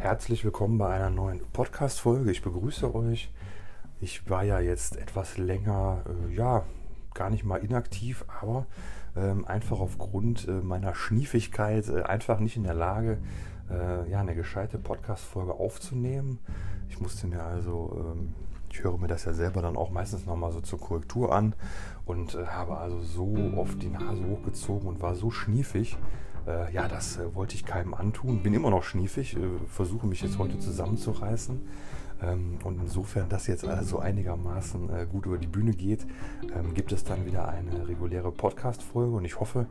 Herzlich 0.00 0.44
willkommen 0.44 0.78
bei 0.78 0.94
einer 0.94 1.10
neuen 1.10 1.40
Podcast-Folge. 1.52 2.30
Ich 2.30 2.42
begrüße 2.42 2.94
euch. 2.94 3.32
Ich 4.00 4.30
war 4.30 4.44
ja 4.44 4.60
jetzt 4.60 4.96
etwas 4.96 5.38
länger, 5.38 6.04
äh, 6.06 6.34
ja, 6.36 6.62
gar 7.14 7.30
nicht 7.30 7.42
mal 7.42 7.56
inaktiv, 7.56 8.24
aber 8.40 8.66
ähm, 9.16 9.44
einfach 9.44 9.80
aufgrund 9.80 10.46
äh, 10.46 10.52
meiner 10.52 10.94
Schniefigkeit 10.94 11.88
äh, 11.88 12.02
einfach 12.02 12.38
nicht 12.38 12.56
in 12.56 12.62
der 12.62 12.74
Lage, 12.74 13.18
äh, 13.72 14.08
ja, 14.08 14.20
eine 14.20 14.36
gescheite 14.36 14.78
Podcast-Folge 14.78 15.54
aufzunehmen. 15.54 16.38
Ich 16.88 17.00
musste 17.00 17.26
mir 17.26 17.42
also, 17.42 18.14
ähm, 18.14 18.34
ich 18.70 18.84
höre 18.84 18.98
mir 18.98 19.08
das 19.08 19.24
ja 19.24 19.32
selber 19.32 19.62
dann 19.62 19.76
auch 19.76 19.90
meistens 19.90 20.26
nochmal 20.26 20.52
so 20.52 20.60
zur 20.60 20.78
Korrektur 20.78 21.34
an 21.34 21.56
und 22.06 22.36
äh, 22.36 22.46
habe 22.46 22.76
also 22.76 23.00
so 23.00 23.36
oft 23.56 23.82
die 23.82 23.90
Nase 23.90 24.24
hochgezogen 24.24 24.88
und 24.88 25.02
war 25.02 25.16
so 25.16 25.32
schniefig, 25.32 25.98
äh, 26.48 26.72
ja, 26.72 26.88
das 26.88 27.18
äh, 27.18 27.34
wollte 27.34 27.54
ich 27.54 27.64
keinem 27.64 27.94
antun. 27.94 28.42
Bin 28.42 28.54
immer 28.54 28.70
noch 28.70 28.82
schniefig, 28.82 29.36
äh, 29.36 29.40
versuche 29.68 30.06
mich 30.06 30.22
jetzt 30.22 30.38
heute 30.38 30.58
zusammenzureißen. 30.58 31.60
Ähm, 32.20 32.58
und 32.64 32.80
insofern 32.80 33.28
das 33.28 33.46
jetzt 33.46 33.64
also 33.64 33.98
einigermaßen 33.98 34.90
äh, 34.90 35.06
gut 35.06 35.26
über 35.26 35.38
die 35.38 35.46
Bühne 35.46 35.72
geht, 35.72 36.06
ähm, 36.56 36.74
gibt 36.74 36.90
es 36.92 37.04
dann 37.04 37.26
wieder 37.26 37.48
eine 37.48 37.86
reguläre 37.86 38.32
Podcast-Folge. 38.32 39.16
Und 39.16 39.24
ich 39.24 39.38
hoffe, 39.38 39.66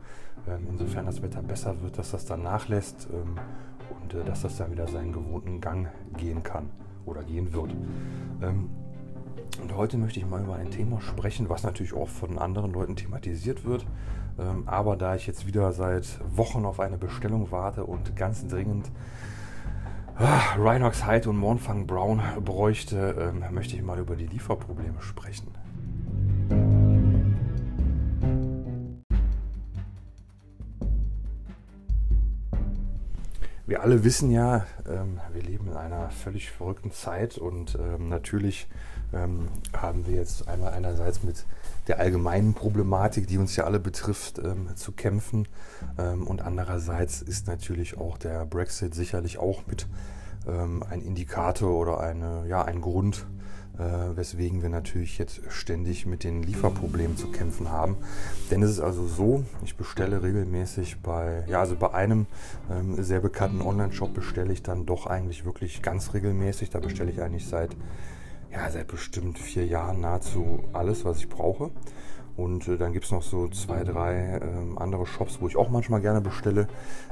ähm, 0.48 0.66
insofern 0.70 1.06
das 1.06 1.20
Wetter 1.20 1.42
besser 1.42 1.82
wird, 1.82 1.98
dass 1.98 2.12
das 2.12 2.24
dann 2.24 2.42
nachlässt 2.42 3.08
ähm, 3.12 3.36
und 4.00 4.14
äh, 4.14 4.24
dass 4.24 4.42
das 4.42 4.56
dann 4.56 4.70
wieder 4.70 4.88
seinen 4.88 5.12
gewohnten 5.12 5.60
Gang 5.60 5.88
gehen 6.16 6.42
kann 6.42 6.70
oder 7.04 7.22
gehen 7.22 7.52
wird. 7.52 7.74
Und 9.60 9.74
heute 9.74 9.98
möchte 9.98 10.20
ich 10.20 10.26
mal 10.26 10.42
über 10.42 10.54
ein 10.54 10.70
Thema 10.70 11.00
sprechen, 11.00 11.48
was 11.48 11.64
natürlich 11.64 11.92
auch 11.92 12.08
von 12.08 12.38
anderen 12.38 12.72
Leuten 12.72 12.94
thematisiert 12.94 13.64
wird. 13.64 13.84
Ähm, 14.38 14.62
aber 14.66 14.96
da 14.96 15.16
ich 15.16 15.26
jetzt 15.26 15.46
wieder 15.46 15.72
seit 15.72 16.20
Wochen 16.36 16.64
auf 16.64 16.78
eine 16.78 16.96
Bestellung 16.96 17.50
warte 17.50 17.84
und 17.84 18.14
ganz 18.14 18.46
dringend 18.46 18.90
ah, 20.16 20.54
Rhinox 20.56 21.06
Hyde 21.06 21.30
und 21.30 21.36
Mornfang 21.36 21.86
Brown 21.86 22.22
bräuchte, 22.44 23.32
ähm, 23.34 23.42
möchte 23.52 23.74
ich 23.74 23.82
mal 23.82 23.98
über 23.98 24.14
die 24.14 24.26
Lieferprobleme 24.26 25.02
sprechen. 25.02 25.48
Wir 33.66 33.82
alle 33.82 34.02
wissen 34.02 34.30
ja, 34.30 34.64
ähm, 34.88 35.20
wir 35.32 35.42
leben 35.42 35.66
in 35.66 35.76
einer 35.76 36.10
völlig 36.10 36.50
verrückten 36.50 36.92
Zeit 36.92 37.36
und 37.36 37.76
natürlich 37.98 38.68
ähm, 39.12 39.48
haben 39.72 40.06
wir 40.06 40.14
jetzt 40.14 40.48
einmal 40.48 40.72
einerseits 40.72 41.22
mit 41.22 41.44
der 41.86 41.98
allgemeinen 41.98 42.54
Problematik, 42.54 43.26
die 43.26 43.38
uns 43.38 43.56
ja 43.56 43.64
alle 43.64 43.80
betrifft, 43.80 44.38
ähm, 44.38 44.68
zu 44.76 44.92
kämpfen 44.92 45.48
ähm, 45.98 46.26
und 46.26 46.42
andererseits 46.42 47.22
ist 47.22 47.46
natürlich 47.46 47.98
auch 47.98 48.18
der 48.18 48.44
Brexit 48.44 48.94
sicherlich 48.94 49.38
auch 49.38 49.66
mit 49.66 49.86
ähm, 50.46 50.82
ein 50.88 51.02
Indikator 51.02 51.70
oder 51.70 52.00
eine, 52.00 52.46
ja, 52.46 52.62
ein 52.64 52.80
Grund, 52.80 53.26
äh, 53.78 54.16
weswegen 54.16 54.62
wir 54.62 54.68
natürlich 54.68 55.18
jetzt 55.18 55.40
ständig 55.48 56.04
mit 56.04 56.24
den 56.24 56.42
Lieferproblemen 56.42 57.16
zu 57.16 57.28
kämpfen 57.28 57.70
haben. 57.70 57.96
Denn 58.50 58.62
es 58.62 58.70
ist 58.70 58.80
also 58.80 59.06
so, 59.06 59.44
ich 59.64 59.76
bestelle 59.76 60.22
regelmäßig 60.22 61.00
bei, 61.00 61.44
ja, 61.46 61.60
also 61.60 61.76
bei 61.76 61.94
einem 61.94 62.26
ähm, 62.70 63.02
sehr 63.02 63.20
bekannten 63.20 63.62
Online-Shop 63.62 64.14
bestelle 64.14 64.52
ich 64.52 64.62
dann 64.62 64.86
doch 64.86 65.06
eigentlich 65.06 65.44
wirklich 65.44 65.82
ganz 65.82 66.12
regelmäßig. 66.14 66.70
Da 66.70 66.80
bestelle 66.80 67.10
ich 67.10 67.22
eigentlich 67.22 67.46
seit, 67.46 67.70
ja, 68.52 68.70
seit 68.70 68.88
bestimmt 68.88 69.38
vier 69.38 69.66
Jahren 69.66 70.00
nahezu 70.00 70.64
alles, 70.72 71.04
was 71.04 71.18
ich 71.18 71.28
brauche. 71.28 71.70
Und 72.36 72.68
äh, 72.68 72.76
dann 72.76 72.92
gibt 72.92 73.04
es 73.04 73.10
noch 73.10 73.22
so 73.22 73.48
zwei, 73.48 73.82
drei 73.82 74.40
äh, 74.40 74.40
andere 74.76 75.06
Shops, 75.06 75.40
wo 75.40 75.48
ich 75.48 75.56
auch 75.56 75.70
manchmal 75.70 76.00
gerne 76.00 76.20
bestelle. 76.20 76.68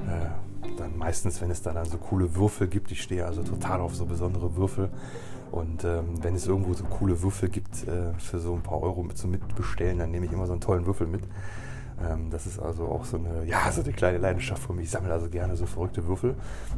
Äh, 0.07 0.77
dann 0.79 0.97
meistens, 0.97 1.41
wenn 1.41 1.51
es 1.51 1.63
da 1.63 1.73
dann 1.73 1.85
so 1.85 1.99
coole 1.99 2.37
Würfel 2.37 2.69
gibt. 2.69 2.93
Ich 2.93 3.03
stehe 3.03 3.27
also 3.27 3.43
total 3.43 3.81
auf 3.81 3.95
so 3.95 4.07
besondere 4.07 4.57
Würfel. 4.57 4.91
Und 5.51 5.85
ähm, 5.85 6.23
wenn 6.23 6.35
es 6.35 6.47
irgendwo 6.47 6.75
so 6.75 6.85
coole 6.85 7.23
Würfel 7.23 7.49
gibt 7.49 7.89
äh, 7.89 8.13
für 8.19 8.39
so 8.39 8.55
ein 8.55 8.63
paar 8.63 8.83
Euro 8.83 9.03
mit, 9.03 9.19
zum 9.19 9.33
Mitbestellen, 9.33 9.99
dann 9.99 10.11
nehme 10.11 10.27
ich 10.27 10.33
immer 10.33 10.47
so 10.47 10.53
einen 10.53 10.61
tollen 10.61 10.87
Würfel 10.87 11.07
mit. 11.07 11.23
Ähm, 12.05 12.31
das 12.31 12.47
ist 12.47 12.59
also 12.59 12.87
auch 12.87 13.05
so 13.05 13.17
eine, 13.17 13.45
ja, 13.45 13.71
so 13.73 13.83
eine 13.83 13.93
kleine 13.93 14.19
Leidenschaft 14.19 14.63
von 14.63 14.77
mir. 14.77 14.83
Ich 14.83 14.91
sammle 14.91 15.13
also 15.13 15.29
gerne 15.29 15.57
so 15.57 15.67
verrückte 15.67 16.07
Würfel 16.07 16.35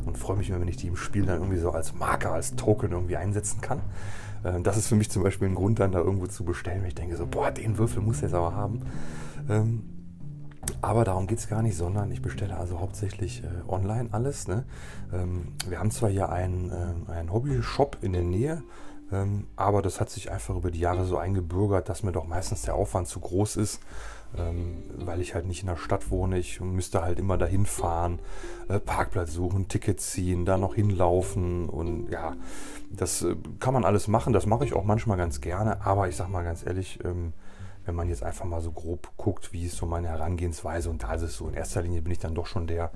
und 0.07 0.17
freue 0.17 0.37
mich 0.37 0.49
immer, 0.49 0.61
wenn 0.61 0.69
ich 0.69 0.77
die 0.77 0.87
im 0.87 0.97
Spiel 0.97 1.27
dann 1.27 1.37
irgendwie 1.37 1.59
so 1.59 1.71
als 1.71 1.95
Marker, 1.95 2.33
als 2.33 2.57
Token 2.57 2.93
irgendwie 2.93 3.17
einsetzen 3.17 3.61
kann. 3.61 3.81
Ähm, 4.45 4.63
das 4.63 4.77
ist 4.77 4.89
für 4.89 4.97
mich 4.97 5.11
zum 5.11 5.23
Beispiel 5.23 5.49
ein 5.49 5.55
Grund, 5.55 5.81
dann 5.81 5.93
da 5.93 5.99
irgendwo 5.99 6.27
zu 6.27 6.45
bestellen, 6.45 6.83
wenn 6.83 6.89
ich 6.89 6.95
denke 6.95 7.17
so, 7.17 7.27
boah, 7.27 7.51
den 7.51 7.79
Würfel 7.79 8.03
muss 8.03 8.21
jetzt 8.21 8.35
aber 8.35 8.55
haben. 8.55 8.83
Ähm, 9.49 9.83
aber 10.83 11.05
darum 11.05 11.27
geht 11.27 11.39
es 11.39 11.49
gar 11.49 11.63
nicht, 11.63 11.77
sondern 11.77 12.11
ich 12.13 12.23
bestelle 12.23 12.57
also 12.57 12.81
hauptsächlich 12.81 13.43
äh, 13.43 13.47
online 13.69 14.09
alles. 14.13 14.49
Ne? 14.49 14.65
Ähm, 15.13 15.53
wir 15.69 15.79
haben 15.79 15.91
zwar 15.91 16.11
hier 16.11 16.31
einen, 16.31 16.71
äh, 16.71 17.11
einen 17.13 17.33
Hobby-Shop 17.33 17.99
in 18.03 18.13
der 18.13 18.23
Nähe, 18.23 18.63
aber 19.57 19.81
das 19.81 20.01
hat 20.01 20.11
sich 20.11 20.31
einfach 20.31 20.55
über 20.55 20.71
die 20.71 20.81
Jahre 20.81 21.05
so 21.05 21.17
eingebürgert, 21.17 21.89
dass 21.89 22.03
mir 22.03 22.13
doch 22.13 22.27
meistens 22.27 22.63
der 22.63 22.75
Aufwand 22.75 23.09
zu 23.09 23.21
groß 23.21 23.57
ist, 23.57 23.81
ähm, 24.37 24.83
weil 24.97 25.21
ich 25.23 25.35
halt 25.35 25.47
nicht 25.47 25.63
in 25.63 25.69
der 25.69 25.77
Stadt 25.77 26.11
wohne. 26.11 26.39
Ich 26.39 26.61
müsste 26.61 27.01
halt 27.01 27.19
immer 27.19 27.39
dahin 27.39 27.65
fahren, 27.65 28.19
äh, 28.69 28.79
Parkplatz 28.79 29.33
suchen, 29.33 29.69
Ticket 29.69 30.01
ziehen, 30.01 30.45
da 30.45 30.59
noch 30.59 30.75
hinlaufen 30.75 31.69
und 31.69 32.11
ja, 32.11 32.37
das 32.91 33.23
äh, 33.23 33.35
kann 33.61 33.73
man 33.73 33.85
alles 33.85 34.09
machen. 34.09 34.35
Das 34.35 34.45
mache 34.45 34.67
ich 34.67 34.75
auch 34.75 34.85
manchmal 34.85 35.17
ganz 35.17 35.41
gerne, 35.41 35.85
aber 35.87 36.09
ich 36.09 36.17
sag 36.17 36.29
mal 36.29 36.45
ganz 36.45 36.67
ehrlich, 36.67 36.99
ähm, 37.05 37.33
wenn 37.89 37.95
man 37.95 38.11
jetzt 38.11 38.23
einfach 38.23 38.45
mal 38.45 38.61
so 38.61 38.71
grob 38.71 39.09
guckt, 39.17 39.55
wie 39.55 39.65
ist 39.65 39.79
so 39.79 39.87
meine 39.87 40.09
Herangehensweise 40.09 40.91
und 40.91 41.03
da 41.03 41.15
ist 41.15 41.23
es 41.23 41.37
so, 41.39 41.49
in 41.49 41.55
erster 41.55 41.81
Linie 41.81 42.03
bin 42.03 42.13
ich 42.13 42.19
dann 42.19 42.35
doch 42.35 42.45
schon 42.45 42.67
der, 42.67 42.91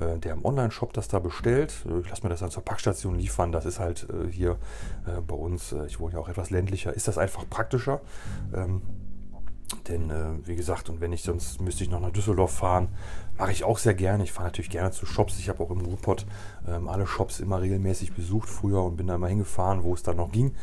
äh, 0.00 0.18
der 0.18 0.32
im 0.32 0.46
Online-Shop 0.46 0.94
das 0.94 1.08
da 1.08 1.18
bestellt. 1.18 1.84
Ich 2.02 2.08
lasse 2.08 2.22
mir 2.22 2.30
das 2.30 2.40
dann 2.40 2.50
zur 2.50 2.64
Packstation 2.64 3.16
liefern. 3.16 3.52
Das 3.52 3.66
ist 3.66 3.78
halt 3.78 4.08
äh, 4.08 4.32
hier 4.32 4.52
äh, 5.06 5.20
bei 5.20 5.34
uns, 5.34 5.74
ich 5.86 6.00
wohne 6.00 6.14
ja 6.14 6.20
auch 6.20 6.28
etwas 6.30 6.48
ländlicher, 6.48 6.94
ist 6.94 7.06
das 7.06 7.18
einfach 7.18 7.44
praktischer. 7.50 8.00
Ähm, 8.54 8.80
denn 9.88 10.08
äh, 10.10 10.46
wie 10.46 10.56
gesagt, 10.56 10.88
und 10.88 11.02
wenn 11.02 11.12
ich 11.12 11.22
sonst 11.22 11.60
müsste 11.60 11.84
ich 11.84 11.90
noch 11.90 12.00
nach 12.00 12.10
Düsseldorf 12.10 12.52
fahren, 12.52 12.88
mache 13.36 13.52
ich 13.52 13.62
auch 13.62 13.76
sehr 13.76 13.94
gerne. 13.94 14.24
Ich 14.24 14.32
fahre 14.32 14.48
natürlich 14.48 14.70
gerne 14.70 14.90
zu 14.90 15.04
Shops. 15.04 15.38
Ich 15.38 15.50
habe 15.50 15.62
auch 15.62 15.70
im 15.70 15.82
Ruhrpott 15.82 16.26
ähm, 16.66 16.88
alle 16.88 17.06
Shops 17.06 17.40
immer 17.40 17.60
regelmäßig 17.60 18.14
besucht 18.14 18.48
früher 18.48 18.82
und 18.82 18.96
bin 18.96 19.06
da 19.06 19.16
immer 19.16 19.28
hingefahren, 19.28 19.82
wo 19.82 19.92
es 19.92 20.02
dann 20.02 20.16
noch 20.16 20.32
ging. 20.32 20.54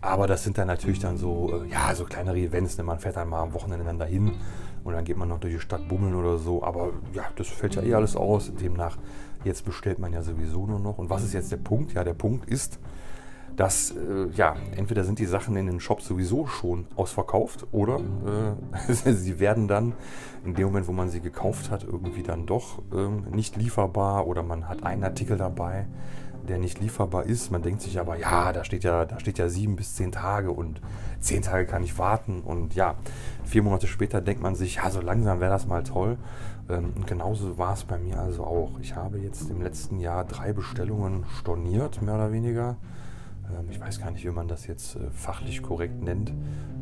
Aber 0.00 0.26
das 0.26 0.44
sind 0.44 0.58
dann 0.58 0.66
natürlich 0.66 0.98
dann 0.98 1.16
so, 1.16 1.62
äh, 1.64 1.68
ja, 1.68 1.94
so 1.94 2.04
kleinere 2.04 2.38
Events. 2.38 2.76
Ne? 2.78 2.84
Man 2.84 2.98
fährt 2.98 3.16
dann 3.16 3.28
mal 3.28 3.42
am 3.42 3.54
Wochenende 3.54 3.84
dann 3.84 3.98
dahin 3.98 4.32
und 4.84 4.92
dann 4.92 5.04
geht 5.04 5.16
man 5.16 5.28
noch 5.28 5.40
durch 5.40 5.54
die 5.54 5.60
Stadt 5.60 5.88
bummeln 5.88 6.14
oder 6.14 6.38
so. 6.38 6.62
Aber 6.62 6.90
ja, 7.12 7.24
das 7.36 7.48
fällt 7.48 7.74
ja 7.74 7.82
eh 7.82 7.94
alles 7.94 8.14
aus. 8.14 8.52
Demnach, 8.54 8.98
jetzt 9.44 9.64
bestellt 9.64 9.98
man 9.98 10.12
ja 10.12 10.22
sowieso 10.22 10.66
nur 10.66 10.78
noch. 10.78 10.98
Und 10.98 11.10
was 11.10 11.24
ist 11.24 11.32
jetzt 11.32 11.50
der 11.50 11.56
Punkt? 11.56 11.94
Ja, 11.94 12.04
der 12.04 12.14
Punkt 12.14 12.48
ist, 12.48 12.78
dass, 13.56 13.92
äh, 13.92 14.28
ja, 14.34 14.54
entweder 14.76 15.04
sind 15.04 15.18
die 15.18 15.26
Sachen 15.26 15.56
in 15.56 15.66
den 15.66 15.80
Shops 15.80 16.06
sowieso 16.06 16.46
schon 16.46 16.86
ausverkauft 16.94 17.66
oder 17.72 17.98
äh, 17.98 18.92
sie 18.92 19.40
werden 19.40 19.66
dann 19.66 19.94
in 20.44 20.54
dem 20.54 20.66
Moment, 20.66 20.86
wo 20.86 20.92
man 20.92 21.08
sie 21.08 21.20
gekauft 21.20 21.70
hat, 21.70 21.82
irgendwie 21.82 22.22
dann 22.22 22.46
doch 22.46 22.78
äh, 22.92 23.34
nicht 23.34 23.56
lieferbar 23.56 24.26
oder 24.26 24.42
man 24.42 24.68
hat 24.68 24.84
einen 24.84 25.04
Artikel 25.04 25.38
dabei, 25.38 25.86
der 26.46 26.58
nicht 26.58 26.80
lieferbar 26.80 27.24
ist. 27.24 27.50
Man 27.50 27.62
denkt 27.62 27.82
sich 27.82 27.98
aber, 28.00 28.16
ja, 28.16 28.52
da 28.52 28.64
steht 28.64 28.84
ja, 28.84 29.04
da 29.04 29.20
steht 29.20 29.38
ja 29.38 29.48
sieben 29.48 29.76
bis 29.76 29.94
zehn 29.94 30.12
Tage 30.12 30.50
und 30.50 30.80
zehn 31.20 31.42
Tage 31.42 31.66
kann 31.66 31.82
ich 31.82 31.98
warten. 31.98 32.40
Und 32.40 32.74
ja, 32.74 32.94
vier 33.44 33.62
Monate 33.62 33.86
später 33.86 34.20
denkt 34.20 34.42
man 34.42 34.54
sich, 34.54 34.76
ja, 34.76 34.90
so 34.90 35.00
langsam 35.00 35.40
wäre 35.40 35.50
das 35.50 35.66
mal 35.66 35.82
toll. 35.82 36.16
Ähm, 36.68 36.92
und 36.96 37.06
genauso 37.06 37.58
war 37.58 37.74
es 37.74 37.84
bei 37.84 37.98
mir 37.98 38.18
also 38.18 38.44
auch. 38.44 38.78
Ich 38.80 38.96
habe 38.96 39.18
jetzt 39.18 39.50
im 39.50 39.62
letzten 39.62 39.98
Jahr 39.98 40.24
drei 40.24 40.52
Bestellungen 40.52 41.24
storniert, 41.38 42.02
mehr 42.02 42.14
oder 42.14 42.32
weniger. 42.32 42.76
Ähm, 43.54 43.66
ich 43.70 43.80
weiß 43.80 44.00
gar 44.00 44.10
nicht, 44.10 44.24
wie 44.24 44.30
man 44.30 44.48
das 44.48 44.66
jetzt 44.66 44.96
äh, 44.96 45.10
fachlich 45.10 45.62
korrekt 45.62 46.02
nennt. 46.02 46.32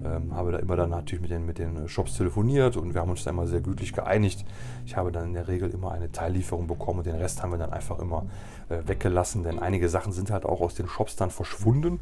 Ähm, 0.04 0.34
habe 0.34 0.52
da 0.52 0.58
immer 0.58 0.76
dann 0.76 0.90
natürlich 0.90 1.22
mit 1.22 1.30
den, 1.30 1.46
mit 1.46 1.58
den 1.58 1.88
Shops 1.88 2.16
telefoniert 2.16 2.76
und 2.76 2.92
wir 2.92 3.00
haben 3.00 3.10
uns 3.10 3.24
da 3.24 3.30
immer 3.30 3.46
sehr 3.46 3.60
gütlich 3.60 3.94
geeinigt. 3.94 4.44
Ich 4.84 4.96
habe 4.96 5.10
dann 5.10 5.28
in 5.28 5.32
der 5.32 5.48
Regel 5.48 5.70
immer 5.70 5.92
eine 5.92 6.12
Teillieferung 6.12 6.66
bekommen 6.66 6.98
und 6.98 7.06
den 7.06 7.14
Rest 7.14 7.42
haben 7.42 7.52
wir 7.52 7.58
dann 7.58 7.72
einfach 7.72 7.98
immer 7.98 8.26
äh, 8.68 8.86
weggelassen, 8.86 9.44
denn 9.44 9.58
einige 9.58 9.88
Sachen 9.88 10.12
sind 10.12 10.30
halt 10.30 10.44
auch 10.44 10.60
aus 10.60 10.74
den 10.74 10.88
Shops 10.88 11.16
dann 11.16 11.30
verschwunden. 11.30 12.00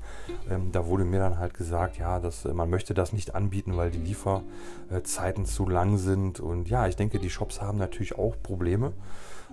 Ähm, 0.50 0.72
da 0.72 0.86
wurde 0.86 1.04
mir 1.04 1.20
dann 1.20 1.38
halt 1.38 1.54
gesagt, 1.54 1.96
ja, 1.98 2.18
dass, 2.18 2.44
äh, 2.44 2.52
man 2.52 2.70
möchte 2.70 2.92
das 2.92 3.12
nicht 3.12 3.36
anbieten, 3.36 3.76
weil 3.76 3.92
die 3.92 3.98
Lieferzeiten 3.98 5.44
zu 5.44 5.68
lang 5.68 5.96
sind. 5.96 6.40
Und 6.40 6.68
ja, 6.68 6.88
ich 6.88 6.96
denke, 6.96 7.20
die 7.20 7.30
Shops 7.30 7.60
haben 7.60 7.78
natürlich 7.78 8.18
auch 8.18 8.34
Probleme. 8.42 8.92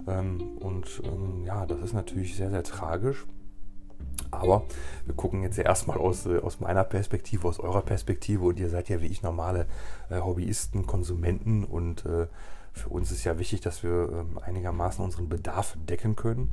und 0.06 1.02
ja, 1.46 1.66
das 1.66 1.80
ist 1.82 1.94
natürlich 1.94 2.36
sehr, 2.36 2.50
sehr 2.50 2.64
tragisch. 2.64 3.26
Aber 4.32 4.64
wir 5.06 5.16
gucken 5.16 5.44
jetzt 5.44 5.58
ja 5.58 5.64
erstmal 5.64 5.98
aus, 5.98 6.26
äh, 6.26 6.40
aus 6.40 6.60
meiner 6.60 6.84
Perspektive, 6.84 7.48
aus 7.48 7.60
eurer 7.60 7.82
Perspektive 7.82 8.46
und 8.46 8.60
ihr 8.60 8.70
seid 8.70 8.90
ja 8.90 9.02
wie 9.02 9.08
ich 9.08 9.22
normale 9.22 9.66
äh, 10.10 10.20
Hobbyisten, 10.20 10.86
Konsumenten 10.86 11.64
und 11.64 12.06
äh, 12.06 12.28
für 12.74 12.90
uns 12.90 13.12
ist 13.12 13.24
ja 13.24 13.40
wichtig, 13.40 13.62
dass 13.62 13.84
wir 13.84 14.26
äh, 14.38 14.42
einigermaßen 14.44 15.04
unseren 15.04 15.30
Bedarf 15.30 15.78
decken 15.88 16.16
können. 16.16 16.52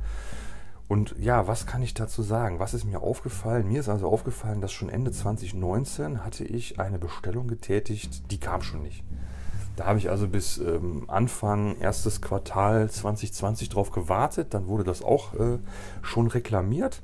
Und 0.87 1.15
ja, 1.19 1.47
was 1.47 1.65
kann 1.65 1.81
ich 1.81 1.93
dazu 1.93 2.21
sagen? 2.21 2.59
Was 2.59 2.73
ist 2.73 2.85
mir 2.85 3.01
aufgefallen? 3.01 3.67
Mir 3.67 3.81
ist 3.81 3.89
also 3.89 4.07
aufgefallen, 4.07 4.61
dass 4.61 4.71
schon 4.71 4.89
Ende 4.89 5.11
2019 5.11 6.23
hatte 6.23 6.45
ich 6.45 6.79
eine 6.79 6.97
Bestellung 6.97 7.47
getätigt, 7.47 8.31
die 8.31 8.39
kam 8.39 8.61
schon 8.61 8.83
nicht. 8.83 9.03
Da 9.75 9.85
habe 9.85 9.99
ich 9.99 10.09
also 10.09 10.27
bis 10.27 10.57
ähm, 10.57 11.03
Anfang 11.07 11.77
erstes 11.79 12.21
Quartal 12.21 12.89
2020 12.89 13.69
drauf 13.69 13.91
gewartet. 13.91 14.53
Dann 14.53 14.67
wurde 14.67 14.83
das 14.83 15.03
auch 15.03 15.33
äh, 15.35 15.59
schon 16.01 16.27
reklamiert. 16.27 17.01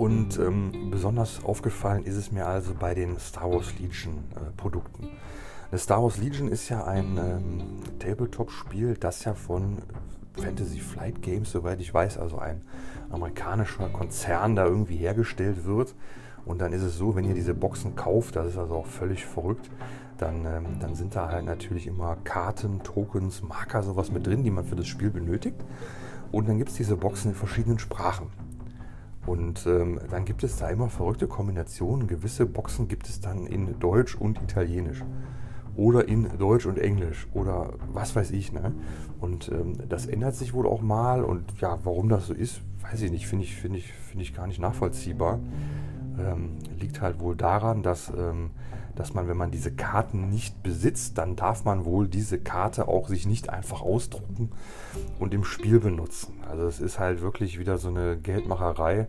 Und 0.00 0.38
ähm, 0.38 0.88
besonders 0.90 1.44
aufgefallen 1.44 2.06
ist 2.06 2.16
es 2.16 2.32
mir 2.32 2.46
also 2.46 2.72
bei 2.72 2.94
den 2.94 3.18
Star 3.18 3.52
Wars 3.52 3.78
Legion 3.78 4.24
äh, 4.34 4.50
Produkten. 4.56 5.10
Das 5.70 5.82
Star 5.82 6.02
Wars 6.02 6.16
Legion 6.16 6.48
ist 6.48 6.70
ja 6.70 6.84
ein 6.84 7.18
ähm, 7.18 7.98
Tabletop-Spiel, 7.98 8.96
das 8.98 9.26
ja 9.26 9.34
von 9.34 9.82
Fantasy 10.38 10.80
Flight 10.80 11.20
Games, 11.20 11.52
soweit 11.52 11.82
ich 11.82 11.92
weiß, 11.92 12.16
also 12.16 12.38
ein 12.38 12.62
amerikanischer 13.10 13.90
Konzern 13.90 14.56
da 14.56 14.64
irgendwie 14.64 14.96
hergestellt 14.96 15.66
wird. 15.66 15.94
Und 16.46 16.62
dann 16.62 16.72
ist 16.72 16.80
es 16.80 16.96
so, 16.96 17.14
wenn 17.14 17.26
ihr 17.26 17.34
diese 17.34 17.52
Boxen 17.52 17.94
kauft, 17.94 18.36
das 18.36 18.46
ist 18.46 18.56
also 18.56 18.76
auch 18.76 18.86
völlig 18.86 19.26
verrückt, 19.26 19.70
dann, 20.16 20.46
ähm, 20.46 20.78
dann 20.80 20.94
sind 20.94 21.14
da 21.14 21.28
halt 21.28 21.44
natürlich 21.44 21.86
immer 21.86 22.16
Karten, 22.24 22.82
Tokens, 22.82 23.42
Marker, 23.42 23.82
sowas 23.82 24.10
mit 24.10 24.26
drin, 24.26 24.44
die 24.44 24.50
man 24.50 24.64
für 24.64 24.76
das 24.76 24.86
Spiel 24.86 25.10
benötigt. 25.10 25.60
Und 26.32 26.48
dann 26.48 26.56
gibt 26.56 26.70
es 26.70 26.76
diese 26.76 26.96
Boxen 26.96 27.32
in 27.32 27.36
verschiedenen 27.36 27.78
Sprachen. 27.78 28.28
Und 29.26 29.66
ähm, 29.66 30.00
dann 30.10 30.24
gibt 30.24 30.42
es 30.44 30.56
da 30.56 30.68
immer 30.68 30.88
verrückte 30.88 31.28
Kombinationen. 31.28 32.06
Gewisse 32.06 32.46
Boxen 32.46 32.88
gibt 32.88 33.08
es 33.08 33.20
dann 33.20 33.46
in 33.46 33.78
Deutsch 33.78 34.14
und 34.14 34.42
Italienisch. 34.42 35.04
Oder 35.76 36.08
in 36.08 36.38
Deutsch 36.38 36.66
und 36.66 36.78
Englisch. 36.78 37.28
Oder 37.32 37.74
was 37.92 38.16
weiß 38.16 38.30
ich. 38.32 38.52
Ne? 38.52 38.72
Und 39.20 39.48
ähm, 39.48 39.74
das 39.88 40.06
ändert 40.06 40.34
sich 40.34 40.54
wohl 40.54 40.66
auch 40.66 40.80
mal. 40.80 41.22
Und 41.22 41.60
ja, 41.60 41.78
warum 41.84 42.08
das 42.08 42.26
so 42.26 42.34
ist, 42.34 42.62
weiß 42.82 43.02
ich 43.02 43.10
nicht. 43.10 43.26
Finde 43.26 43.44
ich, 43.44 43.54
find 43.54 43.76
ich, 43.76 43.92
find 43.92 44.22
ich 44.22 44.34
gar 44.34 44.46
nicht 44.46 44.60
nachvollziehbar. 44.60 45.38
Ähm, 46.18 46.58
liegt 46.78 47.00
halt 47.00 47.20
wohl 47.20 47.36
daran, 47.36 47.82
dass, 47.82 48.10
ähm, 48.10 48.50
dass 49.00 49.14
man, 49.14 49.28
wenn 49.28 49.36
man 49.36 49.50
diese 49.50 49.72
Karten 49.72 50.28
nicht 50.28 50.62
besitzt, 50.62 51.16
dann 51.16 51.34
darf 51.34 51.64
man 51.64 51.86
wohl 51.86 52.06
diese 52.06 52.38
Karte 52.38 52.86
auch 52.86 53.08
sich 53.08 53.26
nicht 53.26 53.48
einfach 53.48 53.80
ausdrucken 53.80 54.50
und 55.18 55.32
im 55.32 55.42
Spiel 55.42 55.80
benutzen. 55.80 56.34
Also 56.46 56.66
es 56.66 56.80
ist 56.80 56.98
halt 56.98 57.22
wirklich 57.22 57.58
wieder 57.58 57.78
so 57.78 57.88
eine 57.88 58.18
Geldmacherei. 58.18 59.08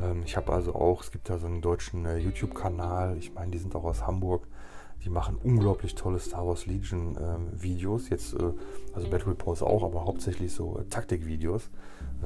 Ähm, 0.00 0.22
ich 0.24 0.36
habe 0.36 0.52
also 0.52 0.74
auch, 0.74 1.04
es 1.04 1.12
gibt 1.12 1.30
da 1.30 1.38
so 1.38 1.46
einen 1.46 1.60
deutschen 1.60 2.04
äh, 2.04 2.18
YouTube-Kanal, 2.18 3.16
ich 3.16 3.32
meine, 3.32 3.52
die 3.52 3.58
sind 3.58 3.76
auch 3.76 3.84
aus 3.84 4.06
Hamburg. 4.06 4.48
Die 5.04 5.10
machen 5.10 5.38
unglaublich 5.42 5.94
tolle 5.94 6.18
Star 6.18 6.46
Wars 6.46 6.66
Legion 6.66 7.16
äh, 7.16 7.62
Videos. 7.62 8.08
Jetzt, 8.08 8.34
äh, 8.34 8.52
also 8.94 9.08
Battle 9.08 9.28
Reports 9.28 9.62
auch, 9.62 9.84
aber 9.84 10.04
hauptsächlich 10.04 10.52
so 10.52 10.78
äh, 10.78 10.84
Taktikvideos. 10.84 11.70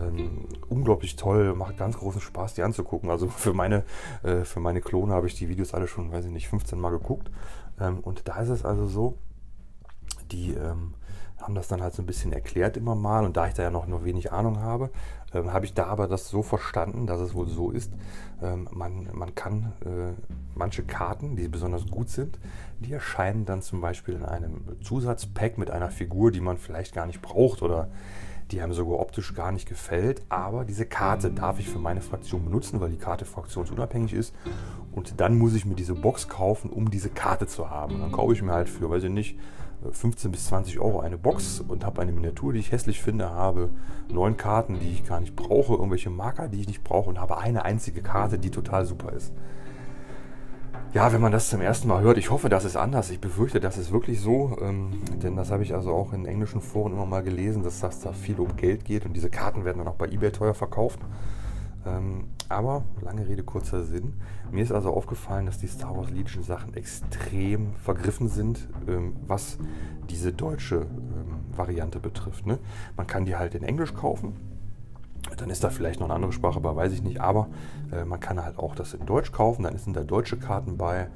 Ähm, 0.01 0.47
unglaublich 0.69 1.17
toll, 1.17 1.55
macht 1.55 1.77
ganz 1.77 1.99
großen 1.99 2.21
Spaß, 2.21 2.55
die 2.55 2.63
anzugucken. 2.63 3.11
Also 3.11 3.29
für 3.29 3.53
meine, 3.53 3.85
äh, 4.23 4.45
für 4.45 4.61
meine 4.61 4.81
Klone 4.81 5.13
habe 5.13 5.27
ich 5.27 5.35
die 5.35 5.49
Videos 5.49 5.75
alle 5.75 5.87
schon, 5.87 6.11
weiß 6.11 6.25
ich 6.25 6.31
nicht, 6.31 6.49
15 6.49 6.81
Mal 6.81 6.91
geguckt. 6.91 7.31
Ähm, 7.79 8.01
und 8.01 8.27
da 8.27 8.41
ist 8.41 8.49
es 8.49 8.65
also 8.65 8.87
so, 8.87 9.19
die 10.33 10.55
ähm, 10.55 10.95
haben 11.43 11.55
das 11.55 11.69
dann 11.69 11.83
halt 11.83 11.95
so 11.95 12.03
ein 12.03 12.07
bisschen 12.07 12.33
erklärt 12.33 12.77
immer 12.77 12.95
mal. 12.95 13.25
Und 13.25 13.37
da 13.37 13.47
ich 13.49 13.55
da 13.55 13.63
ja 13.63 13.71
noch 13.71 13.87
nur 13.87 14.05
wenig 14.05 14.33
Ahnung 14.33 14.61
habe, 14.61 14.91
ähm, 15.35 15.53
habe 15.53 15.65
ich 15.65 15.75
da 15.75 15.87
aber 15.87 16.09
das 16.09 16.29
so 16.29 16.43
verstanden, 16.43 17.07
dass 17.07 17.21
es 17.21 17.35
wohl 17.35 17.49
so 17.49 17.71
ist, 17.71 17.93
ähm, 18.43 18.69
man, 18.73 19.09
man 19.13 19.35
kann 19.35 19.73
äh, 19.85 20.13
manche 20.55 20.83
Karten, 20.83 21.37
die 21.37 21.49
besonders 21.49 21.87
gut 21.87 22.09
sind, 22.09 22.39
die 22.81 22.93
erscheinen 22.93 23.45
dann 23.45 23.63
zum 23.63 23.81
Beispiel 23.81 24.15
in 24.15 24.25
einem 24.25 24.63
Zusatzpack 24.83 25.59
mit 25.59 25.71
einer 25.71 25.91
Figur, 25.91 26.31
die 26.31 26.41
man 26.41 26.59
vielleicht 26.59 26.95
gar 26.95 27.07
nicht 27.07 27.23
braucht 27.23 27.63
oder 27.63 27.89
die 28.51 28.61
einem 28.61 28.75
sogar 28.75 29.01
optisch 29.01 29.35
gar 29.35 29.51
nicht 29.51 29.67
gefällt. 29.67 30.23
Aber 30.29 30.65
diese 30.65 30.85
Karte 30.85 31.31
darf 31.31 31.59
ich 31.59 31.69
für 31.69 31.79
meine 31.79 32.03
Fraktion 32.03 32.45
benutzen, 32.45 32.81
weil 32.81 32.91
die 32.91 32.99
Karte 32.99 33.25
fraktionsunabhängig 33.25 34.13
ist. 34.13 34.35
Und 34.93 35.21
dann 35.21 35.39
muss 35.39 35.55
ich 35.55 35.65
mir 35.65 35.75
diese 35.75 35.95
Box 35.95 36.29
kaufen, 36.29 36.69
um 36.69 36.91
diese 36.91 37.09
Karte 37.09 37.47
zu 37.47 37.71
haben. 37.71 37.95
Und 37.95 38.01
dann 38.03 38.13
kaufe 38.13 38.35
ich 38.35 38.43
mir 38.43 38.53
halt 38.53 38.69
für, 38.69 38.91
weiß 38.91 39.05
ich 39.05 39.11
nicht, 39.11 39.39
15 39.91 40.31
bis 40.31 40.47
20 40.47 40.79
Euro 40.81 41.01
eine 41.01 41.19
Box 41.19 41.61
und 41.61 41.85
habe 41.85 42.01
eine 42.01 42.13
Miniatur, 42.13 42.53
die 42.53 42.61
ich 42.61 42.73
hässlich 42.73 43.01
finde, 43.01 43.31
habe 43.31 43.71
neun 44.09 44.37
Karten, 44.37 44.79
die 44.79 44.91
ich 44.91 45.05
gar 45.05 45.21
nicht 45.21 45.35
brauche, 45.37 45.75
irgendwelche 45.75 46.11
Marker, 46.11 46.49
die 46.49 46.61
ich 46.61 46.69
nicht 46.69 46.85
brauche 46.85 47.11
und 47.11 47.21
habe 47.21 47.39
eine 47.39 47.65
einzige 47.65 48.03
Karte, 48.03 48.39
die 48.39 48.51
total 48.51 48.87
super 48.87 49.13
ist. 49.13 49.33
Ja, 50.95 51.11
wenn 51.11 51.23
man 51.23 51.33
das 51.33 51.49
zum 51.49 51.63
ersten 51.63 51.89
Mal 51.89 52.03
hört, 52.03 52.19
ich 52.19 52.31
hoffe, 52.31 52.51
das 52.51 52.67
ist 52.67 52.77
anders. 52.77 53.09
Ich 53.11 53.19
befürchte, 53.19 53.61
das 53.61 53.79
ist 53.79 53.93
wirklich 53.93 54.21
so, 54.21 54.59
ähm, 54.61 55.01
denn 55.23 55.37
das 55.37 55.51
habe 55.51 55.63
ich 55.63 55.75
also 55.75 55.91
auch 55.93 56.13
in 56.13 56.27
englischen 56.27 56.61
Foren 56.61 56.93
immer 56.93 57.07
mal 57.07 57.23
gelesen, 57.23 57.63
dass 57.63 57.81
das 57.81 58.01
da 58.01 58.13
viel 58.13 58.39
um 58.39 58.57
Geld 58.57 58.85
geht 58.85 59.07
und 59.07 59.15
diese 59.15 59.31
Karten 59.31 59.65
werden 59.65 59.79
dann 59.79 59.89
auch 59.89 59.95
bei 59.95 60.07
eBay 60.07 60.33
teuer 60.33 60.53
verkauft. 60.53 60.99
Ähm, 61.85 62.29
aber, 62.49 62.85
lange 63.01 63.27
Rede, 63.27 63.43
kurzer 63.43 63.83
Sinn. 63.83 64.15
Mir 64.51 64.63
ist 64.63 64.73
also 64.73 64.93
aufgefallen, 64.93 65.47
dass 65.47 65.59
die 65.59 65.67
Star 65.67 65.97
Wars 65.97 66.11
Legion 66.11 66.43
Sachen 66.43 66.75
extrem 66.75 67.75
vergriffen 67.77 68.29
sind, 68.29 68.69
ähm, 68.87 69.17
was 69.27 69.59
diese 70.11 70.33
deutsche 70.33 70.77
ähm, 70.77 71.57
Variante 71.57 71.99
betrifft. 71.99 72.47
Ne? 72.47 72.59
Man 72.97 73.07
kann 73.07 73.25
die 73.25 73.37
halt 73.37 73.55
in 73.55 73.63
Englisch 73.63 73.95
kaufen. 73.95 74.35
Dann 75.37 75.51
ist 75.51 75.65
da 75.65 75.71
vielleicht 75.71 76.01
noch 76.01 76.07
eine 76.07 76.15
andere 76.15 76.33
Sprache 76.33 76.57
aber 76.57 76.77
weiß 76.77 76.93
ich 76.93 77.03
nicht. 77.03 77.21
Aber 77.21 77.49
äh, 77.93 78.05
man 78.05 78.21
kann 78.21 78.43
halt 78.43 78.59
auch 78.59 78.75
das 78.75 78.95
in 78.95 79.07
Deutsch 79.07 79.33
kaufen. 79.33 79.63
Dann 79.63 79.77
sind 79.79 79.97
da 79.97 80.05
deutsche 80.05 80.39
Karten 80.39 80.77
bei. 80.77 81.09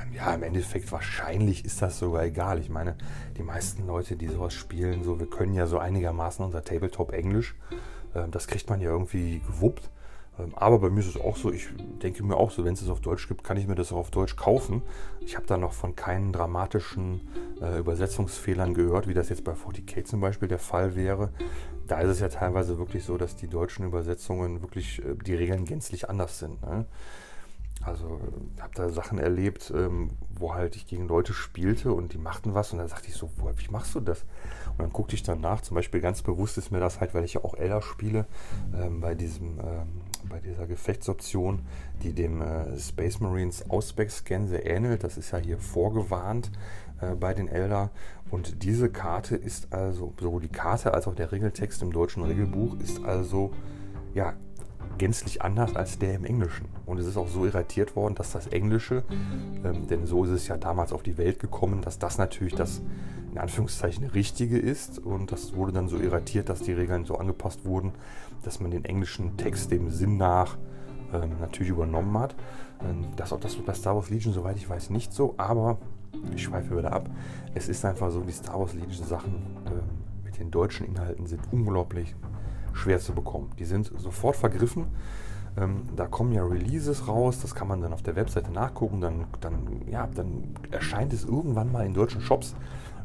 Ähm, 0.00 0.12
ja, 0.14 0.34
im 0.34 0.42
Endeffekt 0.42 0.92
wahrscheinlich 0.92 1.64
ist 1.64 1.80
das 1.80 1.98
sogar 1.98 2.24
egal. 2.24 2.58
Ich 2.58 2.70
meine, 2.70 2.96
die 3.38 3.42
meisten 3.42 3.86
Leute, 3.86 4.16
die 4.16 4.28
sowas 4.28 4.52
spielen, 4.52 5.04
so 5.04 5.18
wir 5.18 5.28
können 5.28 5.54
ja 5.54 5.66
so 5.66 5.78
einigermaßen 5.78 6.44
unser 6.44 6.64
Tabletop 6.64 7.12
Englisch. 7.12 7.54
Äh, 8.14 8.28
das 8.30 8.46
kriegt 8.46 8.68
man 8.68 8.80
ja 8.80 8.90
irgendwie 8.90 9.40
gewuppt. 9.40 9.90
Ähm, 10.38 10.54
aber 10.54 10.78
bei 10.78 10.90
mir 10.90 11.00
ist 11.00 11.08
es 11.08 11.20
auch 11.20 11.36
so, 11.36 11.52
ich 11.52 11.68
denke 12.02 12.22
mir 12.22 12.36
auch 12.36 12.50
so, 12.50 12.64
wenn 12.64 12.74
es 12.74 12.82
es 12.82 12.88
auf 12.88 13.00
Deutsch 13.00 13.28
gibt, 13.28 13.44
kann 13.44 13.56
ich 13.56 13.66
mir 13.66 13.74
das 13.74 13.92
auch 13.92 13.98
auf 13.98 14.10
Deutsch 14.10 14.36
kaufen. 14.36 14.82
Ich 15.20 15.36
habe 15.36 15.46
da 15.46 15.56
noch 15.56 15.72
von 15.72 15.94
keinen 15.96 16.32
dramatischen 16.32 17.28
äh, 17.60 17.78
Übersetzungsfehlern 17.78 18.74
gehört, 18.74 19.08
wie 19.08 19.14
das 19.14 19.28
jetzt 19.28 19.44
bei 19.44 19.52
40k 19.52 20.04
zum 20.04 20.20
Beispiel 20.20 20.48
der 20.48 20.58
Fall 20.58 20.94
wäre. 20.94 21.30
Da 21.86 22.00
ist 22.00 22.10
es 22.10 22.20
ja 22.20 22.28
teilweise 22.28 22.78
wirklich 22.78 23.04
so, 23.04 23.16
dass 23.18 23.36
die 23.36 23.48
deutschen 23.48 23.84
Übersetzungen 23.84 24.62
wirklich 24.62 25.04
äh, 25.04 25.14
die 25.14 25.34
Regeln 25.34 25.64
gänzlich 25.64 26.08
anders 26.08 26.38
sind. 26.38 26.62
Ne? 26.62 26.86
Also 27.84 28.20
habe 28.60 28.74
da 28.74 28.88
Sachen 28.90 29.18
erlebt, 29.18 29.72
ähm, 29.74 30.10
wo 30.34 30.54
halt 30.54 30.76
ich 30.76 30.86
gegen 30.86 31.08
Leute 31.08 31.32
spielte 31.32 31.92
und 31.92 32.12
die 32.12 32.18
machten 32.18 32.54
was 32.54 32.72
und 32.72 32.78
dann 32.78 32.88
sagte 32.88 33.08
ich 33.08 33.14
so, 33.14 33.30
wo, 33.36 33.50
wie 33.56 33.70
machst 33.70 33.94
du 33.94 34.00
das? 34.00 34.24
Und 34.70 34.80
dann 34.80 34.92
guckte 34.92 35.14
ich 35.14 35.22
dann 35.22 35.40
nach, 35.40 35.60
zum 35.60 35.74
Beispiel 35.74 36.00
ganz 36.00 36.22
bewusst 36.22 36.58
ist 36.58 36.70
mir 36.70 36.80
das 36.80 37.00
halt, 37.00 37.14
weil 37.14 37.24
ich 37.24 37.34
ja 37.34 37.44
auch 37.44 37.54
Elder 37.54 37.82
spiele, 37.82 38.26
ähm, 38.74 39.00
bei 39.00 39.14
diesem 39.14 39.58
ähm, 39.58 40.02
bei 40.28 40.40
dieser 40.40 40.66
Gefechtsoption, 40.66 41.60
die 42.02 42.12
dem 42.12 42.40
äh, 42.40 42.78
Space 42.78 43.20
Marines 43.20 43.68
Ausspec-Scan 43.68 44.46
sehr 44.46 44.66
ähnelt. 44.66 45.04
Das 45.04 45.16
ist 45.16 45.30
ja 45.32 45.38
hier 45.38 45.58
vorgewarnt 45.58 46.50
äh, 47.00 47.14
bei 47.14 47.34
den 47.34 47.48
Elder. 47.48 47.90
Und 48.30 48.62
diese 48.62 48.90
Karte 48.90 49.36
ist 49.36 49.72
also, 49.72 50.14
sowohl 50.18 50.40
die 50.40 50.48
Karte 50.48 50.94
als 50.94 51.06
auch 51.06 51.14
der 51.14 51.32
Regeltext 51.32 51.82
im 51.82 51.92
deutschen 51.92 52.22
Regelbuch 52.22 52.78
ist 52.80 53.04
also 53.04 53.52
ja 54.14 54.34
gänzlich 54.98 55.42
anders 55.42 55.74
als 55.76 55.98
der 55.98 56.14
im 56.14 56.24
Englischen. 56.24 56.66
Und 56.86 56.98
es 56.98 57.06
ist 57.06 57.16
auch 57.16 57.28
so 57.28 57.44
irritiert 57.44 57.96
worden, 57.96 58.14
dass 58.14 58.32
das 58.32 58.46
Englische, 58.48 59.04
ähm, 59.64 59.86
denn 59.88 60.06
so 60.06 60.24
ist 60.24 60.30
es 60.30 60.48
ja 60.48 60.56
damals 60.56 60.92
auf 60.92 61.02
die 61.02 61.18
Welt 61.18 61.38
gekommen, 61.38 61.82
dass 61.82 61.98
das 61.98 62.18
natürlich 62.18 62.54
das 62.54 62.82
in 63.32 63.38
Anführungszeichen 63.38 64.04
richtige 64.06 64.58
ist. 64.58 64.98
Und 64.98 65.32
das 65.32 65.54
wurde 65.54 65.72
dann 65.72 65.88
so 65.88 65.98
irritiert, 65.98 66.48
dass 66.48 66.60
die 66.60 66.72
Regeln 66.72 67.04
so 67.04 67.16
angepasst 67.16 67.64
wurden, 67.64 67.92
dass 68.42 68.60
man 68.60 68.70
den 68.70 68.84
englischen 68.84 69.36
Text 69.36 69.70
dem 69.70 69.90
Sinn 69.90 70.18
nach 70.18 70.56
ähm, 71.12 71.32
natürlich 71.40 71.70
übernommen 71.70 72.16
hat. 72.18 72.34
Ähm, 72.82 73.06
das 73.16 73.32
auch 73.32 73.40
das 73.40 73.56
bei 73.56 73.74
Star 73.74 73.94
Wars 73.94 74.10
Legion, 74.10 74.32
soweit 74.32 74.56
ich 74.56 74.68
weiß, 74.68 74.90
nicht 74.90 75.12
so, 75.12 75.34
aber 75.36 75.78
ich 76.34 76.42
schweife 76.42 76.76
wieder 76.76 76.92
ab. 76.92 77.08
Es 77.54 77.68
ist 77.68 77.84
einfach 77.84 78.10
so, 78.10 78.20
die 78.20 78.32
Star 78.32 78.60
Wars 78.60 78.74
Legion 78.74 79.06
Sachen 79.06 79.34
ähm, 79.66 79.80
mit 80.24 80.38
den 80.38 80.50
deutschen 80.50 80.86
Inhalten 80.86 81.26
sind 81.26 81.40
unglaublich 81.50 82.14
schwer 82.72 82.98
zu 82.98 83.12
bekommen. 83.12 83.50
Die 83.58 83.64
sind 83.64 83.90
sofort 83.98 84.36
vergriffen. 84.36 84.86
Ähm, 85.56 85.82
da 85.96 86.06
kommen 86.06 86.32
ja 86.32 86.44
Releases 86.44 87.08
raus, 87.08 87.40
das 87.42 87.54
kann 87.54 87.68
man 87.68 87.80
dann 87.80 87.92
auf 87.92 88.02
der 88.02 88.16
Webseite 88.16 88.50
nachgucken, 88.50 89.02
dann, 89.02 89.26
dann, 89.40 89.82
ja, 89.86 90.08
dann 90.14 90.54
erscheint 90.70 91.12
es 91.12 91.24
irgendwann 91.24 91.70
mal 91.70 91.84
in 91.84 91.92
deutschen 91.92 92.22
Shops 92.22 92.54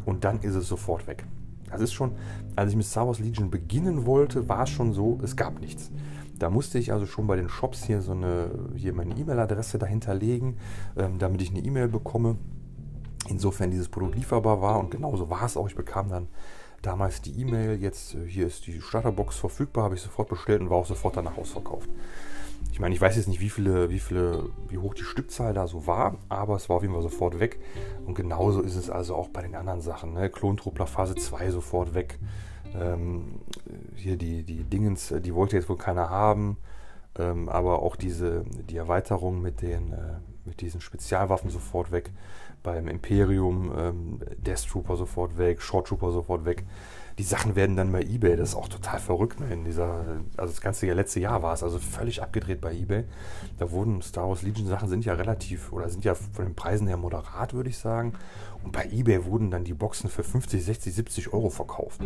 und 0.06 0.24
dann 0.24 0.40
ist 0.40 0.56
es 0.56 0.70
sofort 0.70 1.08
weg. 1.08 1.26
Das 1.70 1.82
ist 1.82 1.92
schon, 1.92 2.14
als 2.56 2.72
ich 2.72 2.78
mit 2.78 2.86
Star 2.86 3.06
Wars 3.06 3.20
Legion 3.20 3.50
beginnen 3.52 4.06
wollte, 4.06 4.48
war 4.48 4.64
es 4.64 4.70
schon 4.70 4.94
so, 4.94 5.20
es 5.22 5.36
gab 5.36 5.60
nichts. 5.60 5.92
Da 6.40 6.50
musste 6.50 6.80
ich 6.80 6.94
also 6.94 7.06
schon 7.06 7.28
bei 7.28 7.36
den 7.36 7.50
Shops 7.50 7.84
hier 7.84 8.02
so 8.02 8.14
eine, 8.14 8.52
hier 8.76 8.94
meine 8.94 9.18
E-Mail-Adresse 9.18 9.78
dahinter 9.78 10.14
legen, 10.14 10.58
ähm, 10.96 11.20
damit 11.20 11.42
ich 11.42 11.50
eine 11.50 11.60
E-Mail 11.60 11.90
bekomme. 11.90 12.38
Insofern 13.28 13.72
dieses 13.72 13.90
Produkt 13.90 14.16
lieferbar 14.16 14.62
war 14.62 14.80
und 14.80 14.92
genauso 14.92 15.30
war 15.30 15.44
es 15.44 15.58
auch. 15.58 15.68
Ich 15.68 15.76
bekam 15.76 16.10
dann 16.10 16.28
damals 16.82 17.22
die 17.22 17.40
E-Mail, 17.40 17.82
jetzt 17.82 18.16
äh, 18.16 18.26
hier 18.26 18.48
ist 18.48 18.68
die 18.68 18.82
Starterbox 18.82 19.38
verfügbar, 19.38 19.86
habe 19.86 19.96
ich 19.96 20.02
sofort 20.02 20.30
bestellt 20.30 20.62
und 20.62 20.70
war 20.70 20.78
auch 20.78 20.86
sofort 20.86 21.18
danach 21.18 21.38
ausverkauft. 21.38 21.90
Ich 22.72 22.80
meine, 22.80 22.94
ich 22.94 23.02
weiß 23.02 23.16
jetzt 23.16 23.28
nicht, 23.28 23.40
wie 23.40 23.50
viele, 23.50 23.90
wie 23.90 24.00
viele, 24.00 24.50
wie 24.70 24.78
hoch 24.78 24.94
die 24.94 25.04
Stückzahl 25.04 25.54
da 25.54 25.68
so 25.68 25.88
war, 25.88 26.16
aber 26.30 26.56
es 26.56 26.70
war 26.70 26.78
auf 26.78 26.82
jeden 26.84 26.94
Fall 26.94 27.04
sofort 27.04 27.40
weg. 27.40 27.60
Und 28.06 28.14
genauso 28.14 28.62
ist 28.62 28.76
es 28.76 28.90
also 28.90 29.16
auch 29.16 29.30
bei 29.30 29.42
den 29.42 29.56
anderen 29.56 29.82
Sachen. 29.82 30.14
Ne? 30.14 30.30
Klontruppler 30.30 30.88
Phase 30.88 31.16
2 31.16 31.52
sofort 31.52 31.94
weg. 31.94 32.20
Ähm, 32.76 33.40
hier 33.96 34.18
die, 34.18 34.44
die 34.44 34.64
Dingens, 34.64 35.14
die 35.24 35.34
wollte 35.34 35.56
jetzt 35.56 35.70
wohl 35.70 35.78
keiner 35.78 36.10
haben. 36.10 36.58
Ähm, 37.18 37.50
aber 37.50 37.82
auch 37.82 37.96
diese, 37.96 38.44
die 38.70 38.78
Erweiterung 38.78 39.42
mit 39.42 39.62
den, 39.62 39.94
äh, 39.94 40.20
mit 40.46 40.62
diesen 40.62 40.82
Spezialwaffen 40.82 41.50
sofort 41.50 41.92
weg. 41.92 42.12
Beim 42.64 42.88
Imperium 42.88 43.72
ähm, 43.78 44.20
Death 44.38 44.68
Trooper 44.68 44.98
sofort 44.98 45.38
weg, 45.38 45.62
Short 45.62 45.88
Trooper 45.88 46.12
sofort 46.12 46.46
weg 46.46 46.66
die 47.18 47.24
Sachen 47.24 47.56
werden 47.56 47.76
dann 47.76 47.92
bei 47.92 48.02
eBay, 48.02 48.36
das 48.36 48.50
ist 48.50 48.56
auch 48.56 48.68
total 48.68 49.00
verrückt, 49.00 49.40
ne? 49.40 49.52
in 49.52 49.66
dieser, 49.66 50.06
also 50.38 50.54
das 50.54 50.62
ganze 50.62 50.86
letzte 50.94 51.20
Jahr 51.20 51.42
war 51.42 51.54
es 51.54 51.64
also 51.64 51.80
völlig 51.80 52.22
abgedreht 52.22 52.62
bei 52.62 52.74
eBay. 52.74 53.06
Da 53.58 53.72
wurden 53.72 54.04
Star 54.04 54.30
Wars 54.30 54.44
Legion 54.44 54.68
Sachen 54.68 54.88
sind 54.88 55.04
ja 55.04 55.14
relativ 55.14 55.74
oder 55.74 55.90
sind 55.90 56.06
ja 56.06 56.14
von 56.14 56.46
den 56.46 56.54
Preisen 56.54 56.88
her 56.88 56.98
moderat, 56.98 57.56
würde 57.56 57.70
ich 57.70 57.78
sagen. 57.80 58.14
Und 58.64 58.72
bei 58.72 58.86
eBay 58.92 59.26
wurden 59.26 59.50
dann 59.50 59.64
die 59.64 59.74
Boxen 59.74 60.12
für 60.12 60.24
50, 60.24 60.64
60, 60.64 60.94
70 60.94 61.34
Euro 61.34 61.50
verkauft, 61.50 62.02